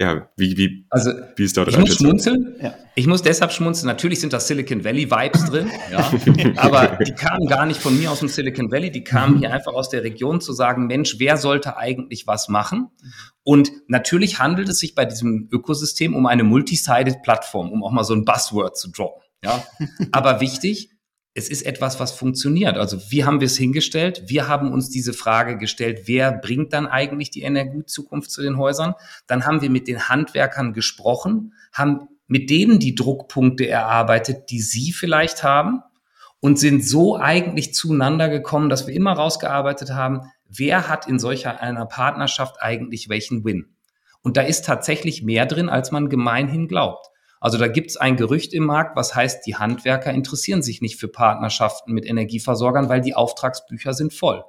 [0.00, 2.56] ja, wie, wie, also, wie ist dort Ich muss schmunzeln.
[2.60, 2.74] Ja.
[2.96, 3.86] Ich muss deshalb schmunzeln.
[3.86, 6.10] Natürlich sind da Silicon Valley Vibes drin, ja.
[6.56, 8.90] aber die kamen gar nicht von mir aus dem Silicon Valley.
[8.90, 9.38] Die kamen mhm.
[9.38, 12.88] hier einfach aus der Region zu sagen, Mensch, wer sollte eigentlich was machen?
[13.44, 18.04] Und natürlich handelt es sich bei diesem Ökosystem um eine multi-sided Plattform, um auch mal
[18.04, 19.22] so ein Buzzword zu droppen.
[19.44, 19.64] Ja,
[20.12, 20.90] aber wichtig,
[21.34, 22.78] es ist etwas, was funktioniert.
[22.78, 24.22] Also wie haben wir es hingestellt?
[24.26, 28.94] Wir haben uns diese Frage gestellt, wer bringt dann eigentlich die Energiezukunft zu den Häusern?
[29.26, 34.92] Dann haben wir mit den Handwerkern gesprochen, haben mit denen die Druckpunkte erarbeitet, die sie
[34.92, 35.82] vielleicht haben
[36.38, 41.60] und sind so eigentlich zueinander gekommen, dass wir immer rausgearbeitet haben, wer hat in solcher
[41.60, 43.74] einer Partnerschaft eigentlich welchen Win?
[44.22, 47.08] Und da ist tatsächlich mehr drin, als man gemeinhin glaubt.
[47.44, 50.98] Also da gibt es ein Gerücht im Markt, was heißt, die Handwerker interessieren sich nicht
[50.98, 54.42] für Partnerschaften mit Energieversorgern, weil die Auftragsbücher sind voll.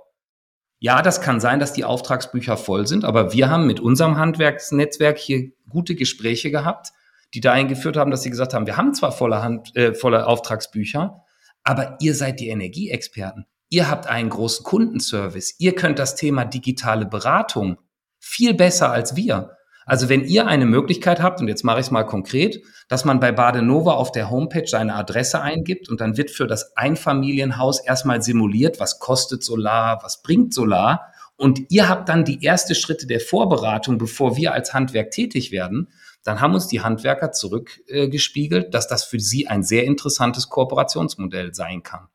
[0.79, 5.17] Ja, das kann sein, dass die Auftragsbücher voll sind, aber wir haben mit unserem Handwerksnetzwerk
[5.17, 6.93] hier gute Gespräche gehabt,
[7.33, 10.25] die dahin geführt haben, dass sie gesagt haben, wir haben zwar volle, Hand, äh, volle
[10.25, 11.21] Auftragsbücher,
[11.65, 13.45] aber ihr seid die Energieexperten.
[13.67, 15.55] Ihr habt einen großen Kundenservice.
[15.59, 17.77] Ihr könnt das Thema digitale Beratung
[18.19, 19.55] viel besser als wir.
[19.86, 23.19] Also wenn ihr eine Möglichkeit habt, und jetzt mache ich es mal konkret, dass man
[23.19, 28.21] bei Badenova auf der Homepage seine Adresse eingibt und dann wird für das Einfamilienhaus erstmal
[28.21, 31.11] simuliert, was kostet Solar, was bringt Solar.
[31.38, 35.89] Und ihr habt dann die erste Schritte der Vorberatung, bevor wir als Handwerk tätig werden.
[36.23, 41.53] Dann haben uns die Handwerker zurückgespiegelt, äh, dass das für sie ein sehr interessantes Kooperationsmodell
[41.53, 42.07] sein kann.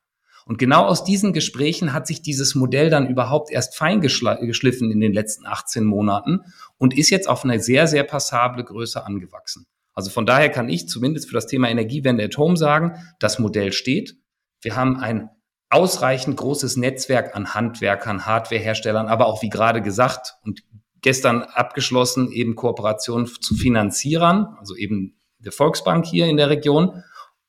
[0.47, 5.13] Und genau aus diesen Gesprächen hat sich dieses Modell dann überhaupt erst feingeschliffen in den
[5.13, 6.41] letzten 18 Monaten
[6.79, 9.67] und ist jetzt auf eine sehr, sehr passable Größe angewachsen.
[9.95, 13.73] Also von daher kann ich zumindest für das Thema Energiewende at Home sagen, das Modell
[13.73, 14.17] steht.
[14.63, 15.31] Wir haben ein
[15.69, 20.63] ausreichend großes Netzwerk an Handwerkern, Hardwareherstellern, aber auch wie gerade gesagt und
[21.01, 27.03] gestern abgeschlossen eben Kooperationen zu Finanzierern, also eben der Volksbank hier in der Region,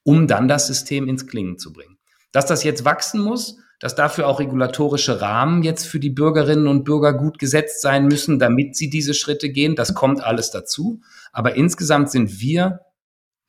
[0.03, 1.90] um dann das System ins Klingen zu bringen.
[2.31, 6.83] Dass das jetzt wachsen muss, dass dafür auch regulatorische Rahmen jetzt für die Bürgerinnen und
[6.83, 11.01] Bürger gut gesetzt sein müssen, damit sie diese Schritte gehen, das kommt alles dazu.
[11.33, 12.81] Aber insgesamt sind wir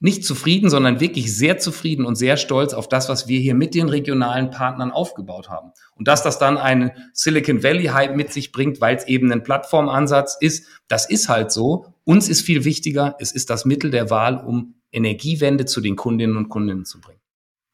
[0.02, 3.74] nicht zufrieden, sondern wirklich sehr zufrieden und sehr stolz auf das, was wir hier mit
[3.74, 5.70] den regionalen Partnern aufgebaut haben.
[5.94, 9.44] Und dass das dann einen Silicon Valley Hype mit sich bringt, weil es eben ein
[9.44, 11.86] Plattformansatz ist, das ist halt so.
[12.02, 16.36] Uns ist viel wichtiger, es ist das Mittel der Wahl, um Energiewende zu den Kundinnen
[16.36, 17.20] und Kundinnen zu bringen.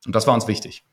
[0.05, 0.85] Und das war uns wichtig.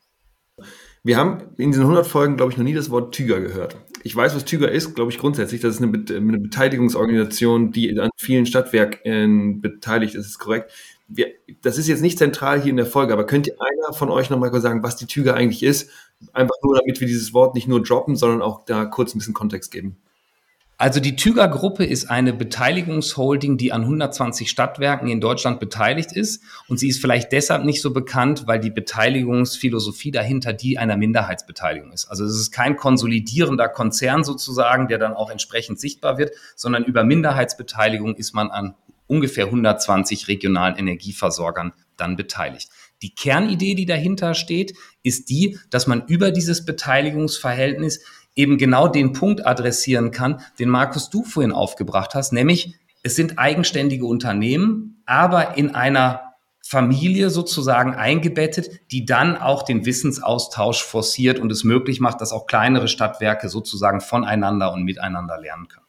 [1.06, 3.76] Wir haben in diesen 100 Folgen, glaube ich, noch nie das Wort Tüger gehört.
[4.02, 5.60] Ich weiß, was Tüger ist, glaube ich, grundsätzlich.
[5.60, 10.72] Das ist eine, eine Beteiligungsorganisation, die an vielen Stadtwerken beteiligt ist, ist korrekt.
[11.06, 11.28] Wir,
[11.62, 14.30] das ist jetzt nicht zentral hier in der Folge, aber könnt ihr einer von euch
[14.30, 15.90] nochmal sagen, was die Tüger eigentlich ist?
[16.32, 19.32] Einfach nur, damit wir dieses Wort nicht nur droppen, sondern auch da kurz ein bisschen
[19.32, 19.98] Kontext geben.
[20.78, 26.42] Also die Tüger Gruppe ist eine Beteiligungsholding, die an 120 Stadtwerken in Deutschland beteiligt ist.
[26.68, 31.92] Und sie ist vielleicht deshalb nicht so bekannt, weil die Beteiligungsphilosophie dahinter die einer Minderheitsbeteiligung
[31.92, 32.06] ist.
[32.06, 37.04] Also es ist kein konsolidierender Konzern sozusagen, der dann auch entsprechend sichtbar wird, sondern über
[37.04, 38.74] Minderheitsbeteiligung ist man an
[39.06, 42.68] ungefähr 120 regionalen Energieversorgern dann beteiligt.
[43.02, 48.04] Die Kernidee, die dahinter steht, ist die, dass man über dieses Beteiligungsverhältnis
[48.36, 53.38] eben genau den Punkt adressieren kann, den Markus du vorhin aufgebracht hast, nämlich es sind
[53.38, 56.26] eigenständige Unternehmen, aber in einer
[56.60, 62.46] Familie sozusagen eingebettet, die dann auch den Wissensaustausch forciert und es möglich macht, dass auch
[62.46, 65.86] kleinere Stadtwerke sozusagen voneinander und miteinander lernen können.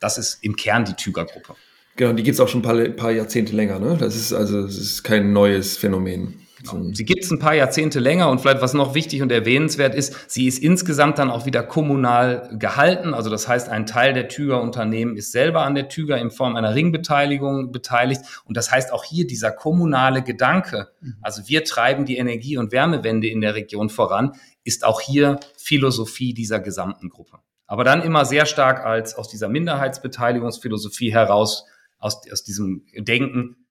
[0.00, 1.54] Das ist im Kern die Tüger-Gruppe.
[1.96, 3.78] Genau, die gibt es auch schon ein paar, paar, Jahrzehnte länger.
[3.78, 3.96] Ne?
[3.98, 6.43] Das ist also das ist kein neues Phänomen.
[6.70, 6.92] Genau.
[6.92, 10.30] Sie gibt es ein paar Jahrzehnte länger und vielleicht was noch wichtig und erwähnenswert ist,
[10.30, 13.14] sie ist insgesamt dann auch wieder kommunal gehalten.
[13.14, 16.56] Also das heißt, ein Teil der Tüger Unternehmen ist selber an der Tüger in Form
[16.56, 18.22] einer Ringbeteiligung beteiligt.
[18.44, 21.16] Und das heißt auch hier dieser kommunale Gedanke, mhm.
[21.22, 24.32] also wir treiben die Energie- und Wärmewende in der Region voran,
[24.64, 27.38] ist auch hier Philosophie dieser gesamten Gruppe.
[27.66, 31.64] Aber dann immer sehr stark als aus dieser Minderheitsbeteiligungsphilosophie heraus,
[31.98, 33.63] aus, aus diesem Denken,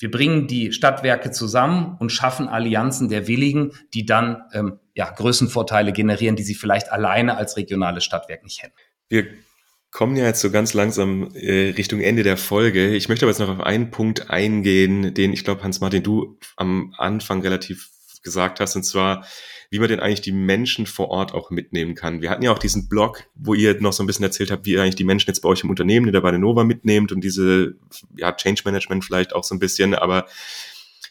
[0.00, 5.92] wir bringen die Stadtwerke zusammen und schaffen Allianzen der Willigen, die dann ähm, ja, Größenvorteile
[5.92, 8.74] generieren, die sie vielleicht alleine als regionales Stadtwerk nicht hätten.
[9.08, 9.26] Wir
[9.90, 12.94] kommen ja jetzt so ganz langsam äh, Richtung Ende der Folge.
[12.94, 16.94] Ich möchte aber jetzt noch auf einen Punkt eingehen, den ich glaube, Hans-Martin, du am
[16.96, 17.90] Anfang relativ
[18.22, 19.26] gesagt hast, und zwar
[19.70, 22.20] wie man denn eigentlich die Menschen vor Ort auch mitnehmen kann.
[22.20, 24.72] Wir hatten ja auch diesen Blog, wo ihr noch so ein bisschen erzählt habt, wie
[24.72, 27.12] ihr eigentlich die Menschen jetzt bei euch im Unternehmen, die da bei der Nova mitnehmt
[27.12, 27.76] und diese,
[28.16, 30.26] ja, Change Management vielleicht auch so ein bisschen, aber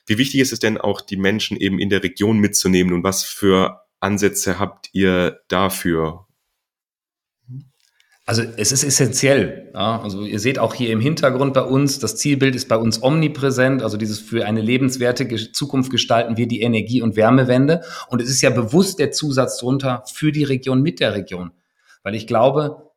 [0.06, 3.24] wie wichtig ist es denn auch, die Menschen eben in der Region mitzunehmen und was
[3.24, 6.26] für Ansätze habt ihr dafür?
[8.30, 9.72] Also es ist essentiell.
[9.74, 10.02] Ja?
[10.04, 13.82] Also ihr seht auch hier im Hintergrund bei uns, das Zielbild ist bei uns omnipräsent.
[13.82, 17.82] Also dieses für eine lebenswerte Zukunft gestalten wir die Energie- und Wärmewende.
[18.08, 21.54] Und es ist ja bewusst der Zusatz drunter für die Region mit der Region.
[22.04, 22.92] Weil ich glaube,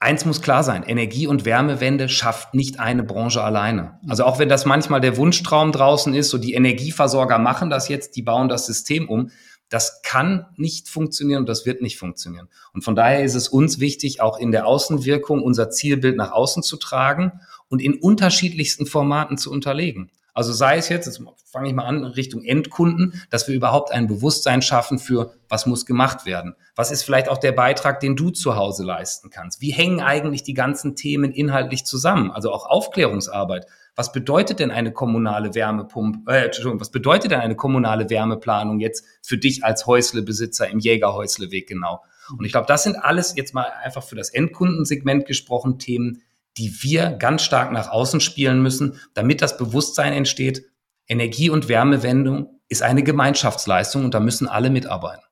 [0.00, 4.00] eins muss klar sein, Energie- und Wärmewende schafft nicht eine Branche alleine.
[4.06, 8.16] Also auch wenn das manchmal der Wunschtraum draußen ist, so die Energieversorger machen das jetzt,
[8.16, 9.30] die bauen das System um.
[9.68, 12.48] Das kann nicht funktionieren und das wird nicht funktionieren.
[12.72, 16.62] Und von daher ist es uns wichtig, auch in der Außenwirkung unser Zielbild nach außen
[16.62, 20.10] zu tragen und in unterschiedlichsten Formaten zu unterlegen.
[20.34, 24.08] Also sei es jetzt, jetzt fange ich mal an, Richtung Endkunden, dass wir überhaupt ein
[24.08, 26.56] Bewusstsein schaffen für, was muss gemacht werden.
[26.74, 29.60] Was ist vielleicht auch der Beitrag, den du zu Hause leisten kannst?
[29.60, 32.32] Wie hängen eigentlich die ganzen Themen inhaltlich zusammen?
[32.32, 33.66] Also auch Aufklärungsarbeit.
[33.96, 39.04] Was bedeutet denn eine kommunale Wärmepumpe, äh, Entschuldigung, was bedeutet denn eine kommunale Wärmeplanung jetzt
[39.22, 42.02] für dich als Häuslebesitzer im Jägerhäusleweg genau?
[42.36, 46.22] Und ich glaube, das sind alles jetzt mal einfach für das Endkundensegment gesprochen Themen,
[46.56, 50.64] die wir ganz stark nach außen spielen müssen, damit das Bewusstsein entsteht,
[51.06, 55.22] Energie- und Wärmewendung ist eine Gemeinschaftsleistung und da müssen alle mitarbeiten.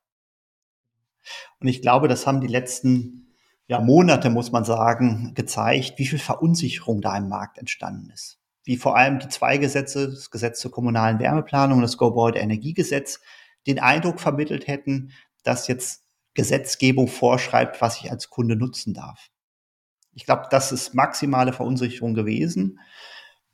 [1.61, 3.35] Und ich glaube, das haben die letzten
[3.67, 8.77] ja, Monate, muss man sagen, gezeigt, wie viel Verunsicherung da im Markt entstanden ist wie
[8.77, 13.21] vor allem die zwei Gesetze, das Gesetz zur kommunalen Wärmeplanung und das Gebäudeenergiegesetz,
[13.67, 16.05] den Eindruck vermittelt hätten, dass jetzt
[16.35, 19.29] Gesetzgebung vorschreibt, was ich als Kunde nutzen darf.
[20.15, 22.79] Ich glaube, das ist maximale Verunsicherung gewesen,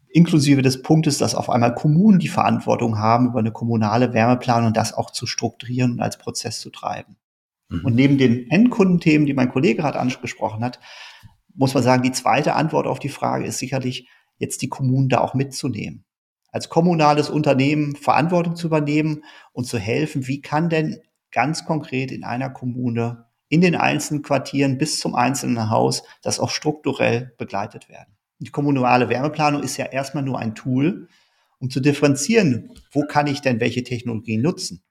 [0.09, 4.93] inklusive des Punktes, dass auf einmal Kommunen die Verantwortung haben, über eine kommunale Wärmeplanung das
[4.93, 7.17] auch zu strukturieren und als Prozess zu treiben.
[7.69, 7.85] Mhm.
[7.85, 10.81] Und neben den Endkundenthemen, die mein Kollege gerade angesprochen hat,
[11.55, 14.09] muss man sagen, die zweite Antwort auf die Frage ist sicherlich,
[14.39, 16.05] jetzt die Kommunen da auch mitzunehmen.
[16.51, 22.25] Als kommunales Unternehmen Verantwortung zu übernehmen und zu helfen, wie kann denn ganz konkret in
[22.25, 28.17] einer Kommune, in den einzelnen Quartieren bis zum einzelnen Haus das auch strukturell begleitet werden.
[28.39, 31.09] Die kommunale Wärmeplanung ist ja erstmal nur ein Tool,
[31.59, 34.83] um zu differenzieren, wo kann ich denn welche Technologien nutzen?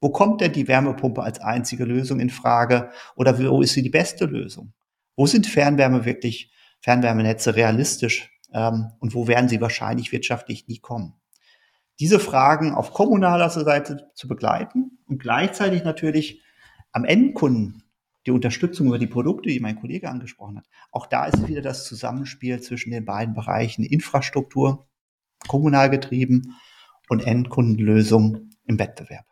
[0.00, 3.90] Wo kommt denn die Wärmepumpe als einzige Lösung in Frage oder wo ist sie die
[3.90, 4.72] beste Lösung?
[5.14, 11.14] Wo sind Fernwärme wirklich, Fernwärmenetze realistisch ähm, und wo werden sie wahrscheinlich wirtschaftlich nie kommen.
[12.00, 16.42] Diese Fragen auf kommunaler Seite zu begleiten und gleichzeitig natürlich
[16.92, 17.84] am Endkunden
[18.26, 20.66] die Unterstützung über die Produkte, die mein Kollege angesprochen hat.
[20.90, 24.88] Auch da ist wieder das Zusammenspiel zwischen den beiden Bereichen Infrastruktur,
[25.46, 26.56] kommunal getrieben
[27.08, 29.26] und Endkundenlösung im Wettbewerb.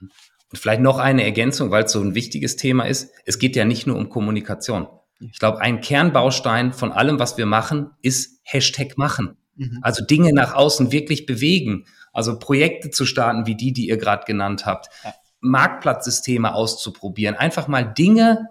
[0.00, 3.12] Und vielleicht noch eine Ergänzung, weil es so ein wichtiges Thema ist.
[3.24, 4.88] Es geht ja nicht nur um Kommunikation.
[5.20, 9.36] Ich glaube, ein Kernbaustein von allem, was wir machen, ist Hashtag machen.
[9.56, 9.78] Mhm.
[9.82, 11.84] Also Dinge nach außen wirklich bewegen.
[12.12, 14.88] Also Projekte zu starten, wie die, die ihr gerade genannt habt.
[15.04, 15.14] Ja.
[15.40, 17.34] Marktplatzsysteme auszuprobieren.
[17.36, 18.48] Einfach mal Dinge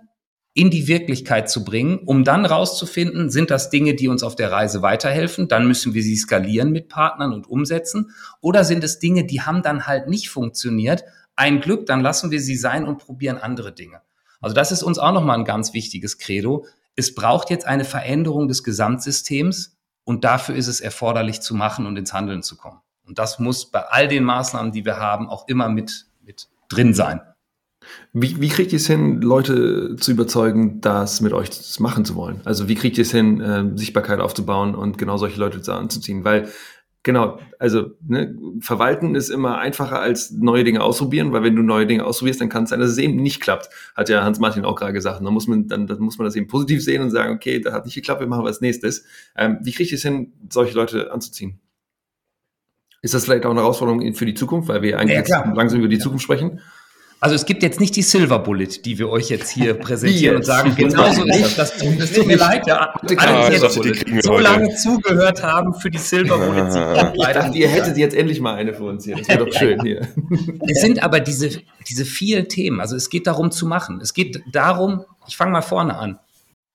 [0.53, 4.51] in die Wirklichkeit zu bringen, um dann rauszufinden, sind das Dinge, die uns auf der
[4.51, 8.11] Reise weiterhelfen, dann müssen wir sie skalieren mit Partnern und umsetzen,
[8.41, 11.03] oder sind es Dinge, die haben dann halt nicht funktioniert,
[11.35, 14.01] ein Glück, dann lassen wir sie sein und probieren andere Dinge.
[14.41, 16.65] Also das ist uns auch nochmal ein ganz wichtiges Credo.
[16.95, 21.97] Es braucht jetzt eine Veränderung des Gesamtsystems und dafür ist es erforderlich zu machen und
[21.97, 22.79] ins Handeln zu kommen.
[23.05, 26.93] Und das muss bei all den Maßnahmen, die wir haben, auch immer mit, mit drin
[26.93, 27.21] sein.
[28.13, 32.41] Wie, wie kriegt ihr es hin, Leute zu überzeugen, das mit euch machen zu wollen?
[32.45, 36.23] Also wie kriegt ihr es hin, äh, Sichtbarkeit aufzubauen und genau solche Leute anzuziehen?
[36.23, 36.49] Weil
[37.03, 41.87] Genau, also ne, verwalten ist immer einfacher als neue Dinge ausprobieren, weil wenn du neue
[41.87, 43.69] Dinge ausprobierst, dann kann es sein, dass es eben nicht klappt.
[43.95, 45.23] Hat ja Hans Martin auch gerade gesagt.
[45.23, 47.73] Dann muss man, dann, dann muss man das eben positiv sehen und sagen, okay, das
[47.73, 49.05] hat nicht geklappt, wir machen was nächstes.
[49.37, 51.61] Ähm, wie kriege ich es hin, solche Leute anzuziehen?
[53.01, 55.87] Ist das vielleicht auch eine Herausforderung für die Zukunft, weil wir eigentlich ja, langsam über
[55.87, 56.59] die Zukunft sprechen?
[57.21, 60.45] Also es gibt jetzt nicht die Silver Bullet, die wir euch jetzt hier präsentieren und
[60.45, 61.73] sagen, genau so ist das.
[61.77, 62.93] Das, tut mir leid, ja.
[63.17, 66.73] Alle, die jetzt so lange zugehört haben für die Silver Bullet.
[66.73, 67.13] Ja.
[67.19, 69.17] Ich dachte, ihr hättet jetzt endlich mal eine für uns hier.
[69.17, 70.07] Das wäre doch schön hier.
[70.67, 72.79] Es sind aber diese, diese vielen Themen.
[72.79, 73.99] Also es geht darum zu machen.
[74.01, 76.19] Es geht darum, ich fange mal vorne an,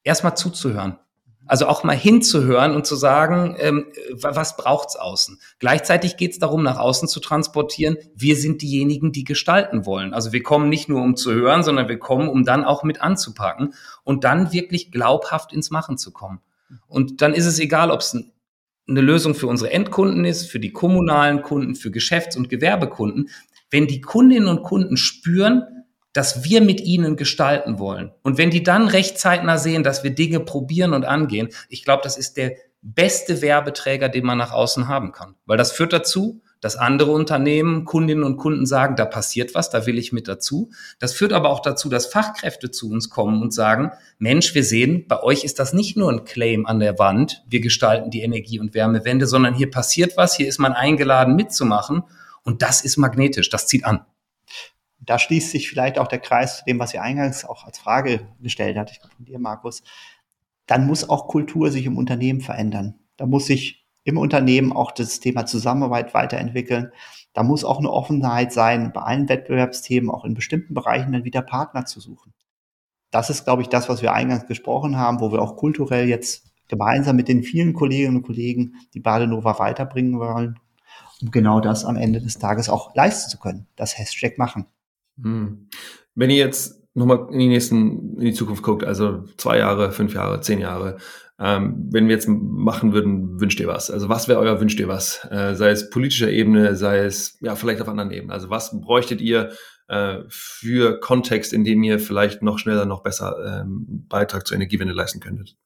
[0.05, 0.99] erstmal zuzuhören.
[1.47, 5.38] Also auch mal hinzuhören und zu sagen, ähm, was braucht's außen?
[5.59, 10.14] Gleichzeitig geht es darum, nach außen zu transportieren, wir sind diejenigen, die gestalten wollen.
[10.14, 13.03] Also wir kommen nicht nur, um zu hören, sondern wir kommen, um dann auch mit
[13.03, 13.74] anzupacken
[14.05, 16.40] und dann wirklich glaubhaft ins Machen zu kommen.
[16.88, 18.16] Und dann ist es egal, ob es
[18.86, 23.30] eine Lösung für unsere Endkunden ist, für die kommunalen Kunden, für Geschäfts- und Gewerbekunden.
[23.70, 25.84] Wenn die Kundinnen und Kunden spüren,
[26.14, 28.12] dass wir mit ihnen gestalten wollen.
[28.22, 32.02] Und wenn die dann recht zeitnah sehen, dass wir Dinge probieren und angehen, ich glaube,
[32.02, 35.34] das ist der beste Werbeträger, den man nach außen haben kann.
[35.44, 39.86] Weil das führt dazu, dass andere Unternehmen, Kundinnen und Kunden sagen, da passiert was, da
[39.86, 40.70] will ich mit dazu.
[40.98, 45.06] Das führt aber auch dazu, dass Fachkräfte zu uns kommen und sagen, Mensch, wir sehen,
[45.08, 48.60] bei euch ist das nicht nur ein Claim an der Wand, wir gestalten die Energie-
[48.60, 52.04] und Wärmewende, sondern hier passiert was, hier ist man eingeladen mitzumachen
[52.44, 54.06] und das ist magnetisch, das zieht an
[55.01, 58.28] da schließt sich vielleicht auch der Kreis zu dem, was ihr eingangs auch als Frage
[58.40, 59.82] gestellt hat, ich glaube von dir, Markus.
[60.66, 62.99] Dann muss auch Kultur sich im Unternehmen verändern.
[63.16, 66.92] Da muss sich im Unternehmen auch das Thema Zusammenarbeit weiterentwickeln.
[67.32, 71.42] Da muss auch eine Offenheit sein, bei allen Wettbewerbsthemen auch in bestimmten Bereichen dann wieder
[71.42, 72.32] Partner zu suchen.
[73.11, 76.51] Das ist, glaube ich, das, was wir eingangs gesprochen haben, wo wir auch kulturell jetzt
[76.68, 80.59] gemeinsam mit den vielen Kolleginnen und Kollegen die Badenova weiterbringen wollen,
[81.22, 84.66] um genau das am Ende des Tages auch leisten zu können, das Hashtag machen.
[85.20, 85.68] Hm.
[86.14, 90.14] Wenn ihr jetzt nochmal in die nächsten, in die Zukunft guckt, also zwei Jahre, fünf
[90.14, 90.98] Jahre, zehn Jahre,
[91.38, 93.90] ähm, wenn wir jetzt machen würden, wünscht ihr was?
[93.90, 95.26] Also was wäre euer wünscht ihr was?
[95.30, 98.30] Äh, sei es politischer Ebene, sei es ja vielleicht auf anderen Ebenen.
[98.30, 99.52] Also was bräuchtet ihr
[99.88, 104.94] äh, für Kontext, in dem ihr vielleicht noch schneller, noch besser ähm, Beitrag zur Energiewende
[104.94, 105.56] leisten könntet?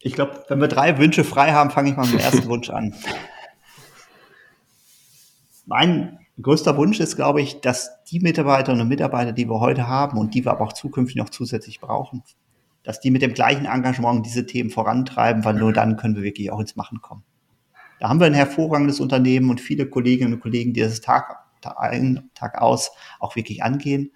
[0.00, 2.68] Ich glaube, wenn wir drei Wünsche frei haben, fange ich mal mit dem ersten Wunsch
[2.70, 2.92] an.
[5.66, 10.18] Mein größter Wunsch ist, glaube ich, dass die Mitarbeiterinnen und Mitarbeiter, die wir heute haben
[10.18, 12.22] und die wir aber auch zukünftig noch zusätzlich brauchen,
[12.82, 16.50] dass die mit dem gleichen Engagement diese Themen vorantreiben, weil nur dann können wir wirklich
[16.50, 17.22] auch ins Machen kommen.
[18.00, 21.36] Da haben wir ein hervorragendes Unternehmen und viele Kolleginnen und Kollegen, die das Tag
[21.76, 22.90] ein, Tag aus
[23.20, 24.12] auch wirklich angehen.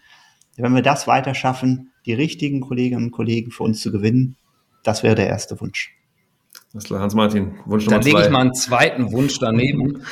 [0.57, 4.37] Wenn wir das weiter schaffen, die richtigen Kolleginnen und Kollegen für uns zu gewinnen,
[4.83, 5.93] das wäre der erste Wunsch.
[6.75, 10.03] Hans-Martin, Wunsch Nummer Dann lege ich mal einen zweiten Wunsch daneben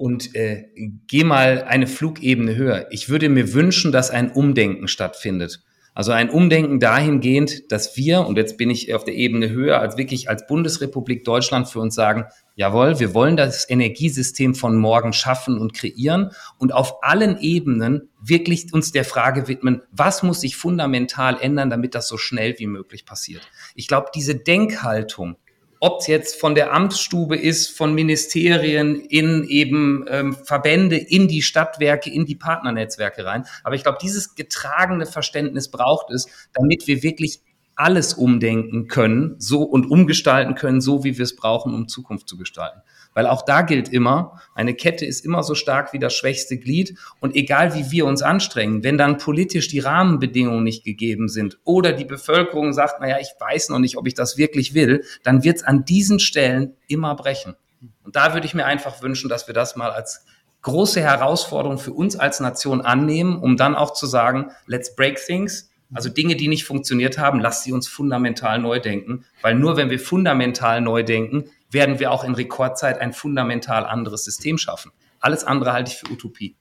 [0.00, 0.64] und äh,
[1.08, 2.86] geh mal eine Flugebene höher.
[2.90, 5.62] Ich würde mir wünschen, dass ein Umdenken stattfindet.
[5.92, 9.98] Also ein Umdenken dahingehend, dass wir, und jetzt bin ich auf der Ebene höher, als
[9.98, 12.24] wirklich als Bundesrepublik Deutschland für uns sagen,
[12.54, 18.72] jawohl, wir wollen das Energiesystem von morgen schaffen und kreieren und auf allen Ebenen wirklich
[18.72, 23.04] uns der Frage widmen, was muss sich fundamental ändern, damit das so schnell wie möglich
[23.04, 23.42] passiert.
[23.74, 25.36] Ich glaube, diese Denkhaltung,
[25.80, 31.42] ob es jetzt von der Amtsstube ist, von Ministerien in eben ähm, Verbände, in die
[31.42, 33.46] Stadtwerke, in die Partnernetzwerke rein.
[33.64, 37.40] Aber ich glaube, dieses getragene Verständnis braucht es, damit wir wirklich
[37.74, 42.36] alles umdenken können, so und umgestalten können, so wie wir es brauchen, um Zukunft zu
[42.36, 42.82] gestalten.
[43.14, 46.96] Weil auch da gilt immer, eine Kette ist immer so stark wie das schwächste Glied.
[47.20, 51.92] Und egal wie wir uns anstrengen, wenn dann politisch die Rahmenbedingungen nicht gegeben sind oder
[51.92, 55.56] die Bevölkerung sagt, naja, ich weiß noch nicht, ob ich das wirklich will, dann wird
[55.56, 57.56] es an diesen Stellen immer brechen.
[58.04, 60.24] Und da würde ich mir einfach wünschen, dass wir das mal als
[60.62, 65.70] große Herausforderung für uns als Nation annehmen, um dann auch zu sagen, let's break things.
[65.92, 69.90] Also Dinge, die nicht funktioniert haben, lass sie uns fundamental neu denken, weil nur wenn
[69.90, 74.92] wir fundamental neu denken, werden wir auch in Rekordzeit ein fundamental anderes System schaffen.
[75.20, 76.56] Alles andere halte ich für Utopie.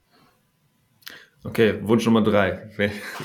[1.42, 2.70] Okay, Wunsch Nummer drei.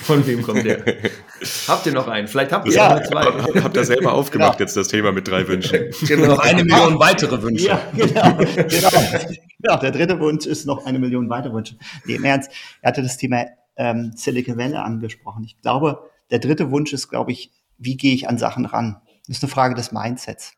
[0.03, 0.85] Von wem kommt der?
[1.69, 2.29] habt ihr noch einen?
[2.29, 2.95] Vielleicht habt ihr ja.
[2.95, 3.25] noch zwei.
[3.61, 4.65] Habt ihr selber aufgemacht genau.
[4.65, 5.91] jetzt das Thema mit drei Wünschen?
[6.07, 6.29] Genau.
[6.29, 7.67] Noch eine Million weitere Wünsche.
[7.67, 8.37] Ja, genau.
[8.37, 8.91] genau.
[9.61, 9.77] genau.
[9.81, 11.77] Der dritte Wunsch ist noch eine Million weitere Wünsche.
[12.05, 15.43] Nee, im Ernst, er hatte das Thema ähm, Silicon Valley angesprochen.
[15.43, 19.01] Ich glaube, der dritte Wunsch ist, glaube ich, wie gehe ich an Sachen ran?
[19.27, 20.53] Das ist eine Frage des Mindsets.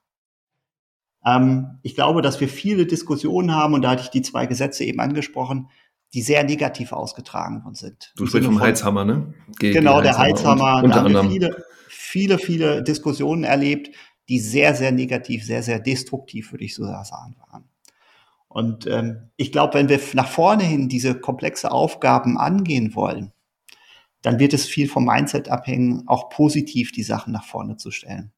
[1.27, 4.85] Ähm, ich glaube, dass wir viele Diskussionen haben, und da hatte ich die zwei Gesetze
[4.85, 5.69] eben angesprochen,
[6.15, 8.13] die sehr negativ ausgetragen worden sind.
[8.17, 9.35] Du sprichst vom Heizhammer, ne?
[9.59, 10.83] Ge genau, der Heizhammer.
[10.83, 13.91] Und, da haben wir viele, viele, viele Diskussionen erlebt,
[14.29, 17.69] die sehr, sehr negativ, sehr, sehr destruktiv, würde ich so sagen, waren.
[18.49, 23.33] Und ähm, ich glaube, wenn wir nach vorne hin diese komplexe Aufgaben angehen wollen,
[24.23, 28.33] dann wird es viel vom Mindset abhängen, auch positiv die Sachen nach vorne zu stellen.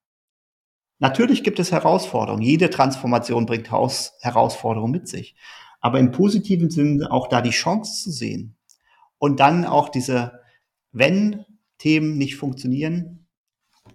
[0.99, 2.43] Natürlich gibt es Herausforderungen.
[2.43, 5.37] Jede Transformation bringt Haus Herausforderungen mit sich.
[5.81, 8.57] Aber im positiven Sinne auch da die Chance zu sehen.
[9.19, 10.41] Und dann auch diese,
[10.93, 11.45] wenn
[11.79, 13.27] Themen nicht funktionieren,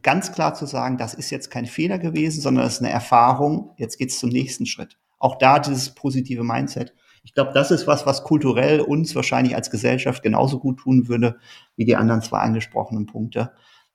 [0.01, 3.73] ganz klar zu sagen, das ist jetzt kein Fehler gewesen, sondern das ist eine Erfahrung.
[3.77, 4.97] Jetzt geht's zum nächsten Schritt.
[5.19, 6.93] Auch da dieses positive Mindset.
[7.23, 11.37] Ich glaube, das ist was, was kulturell uns wahrscheinlich als Gesellschaft genauso gut tun würde
[11.75, 13.51] wie die anderen zwei angesprochenen Punkte.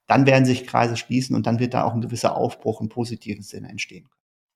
[0.09, 3.43] Dann werden sich Kreise schließen und dann wird da auch ein gewisser Aufbruch im positiven
[3.43, 4.09] Sinne entstehen.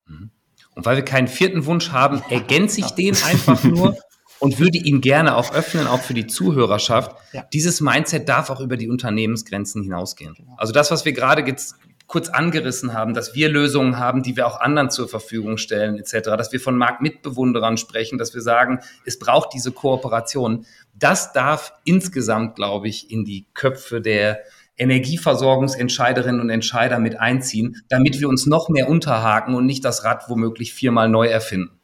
[0.07, 0.31] Mhm.
[0.75, 3.97] Und weil wir keinen vierten Wunsch haben, ergänze ich den einfach nur
[4.41, 7.15] und würde ihn gerne auch öffnen, auch für die Zuhörerschaft.
[7.33, 7.45] Ja.
[7.53, 10.35] Dieses Mindset darf auch über die Unternehmensgrenzen hinausgehen.
[10.35, 10.57] Genau.
[10.57, 11.77] Also das, was wir gerade jetzt
[12.09, 16.25] kurz angerissen haben, dass wir Lösungen haben, die wir auch anderen zur Verfügung stellen, etc.,
[16.37, 20.67] dass wir von Marktmitbewunderern sprechen, dass wir sagen, es braucht diese Kooperation.
[20.93, 24.41] Das darf insgesamt, glaube ich, in die Köpfe der
[24.83, 30.29] Energieversorgungsentscheiderinnen und Entscheider mit einziehen, damit wir uns noch mehr unterhaken und nicht das Rad
[30.29, 31.79] womöglich viermal neu erfinden.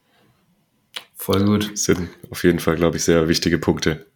[1.14, 1.72] Voll gut.
[1.72, 4.06] Das sind auf jeden Fall, glaube ich, sehr wichtige Punkte.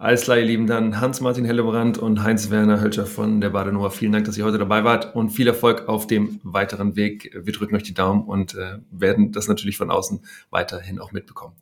[0.00, 3.90] Alles klar, ihr Lieben, dann Hans-Martin Hellebrand und Heinz-Werner Hölscher von der Badenova.
[3.90, 7.38] Vielen Dank, dass ihr heute dabei wart und viel Erfolg auf dem weiteren Weg.
[7.38, 11.54] Wir drücken euch die Daumen und äh, werden das natürlich von außen weiterhin auch mitbekommen.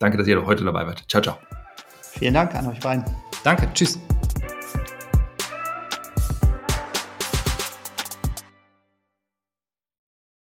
[0.00, 1.04] Danke, dass ihr heute dabei wart.
[1.08, 1.38] Ciao, ciao.
[2.18, 3.04] Vielen Dank an euch beiden.
[3.44, 4.00] Danke, tschüss.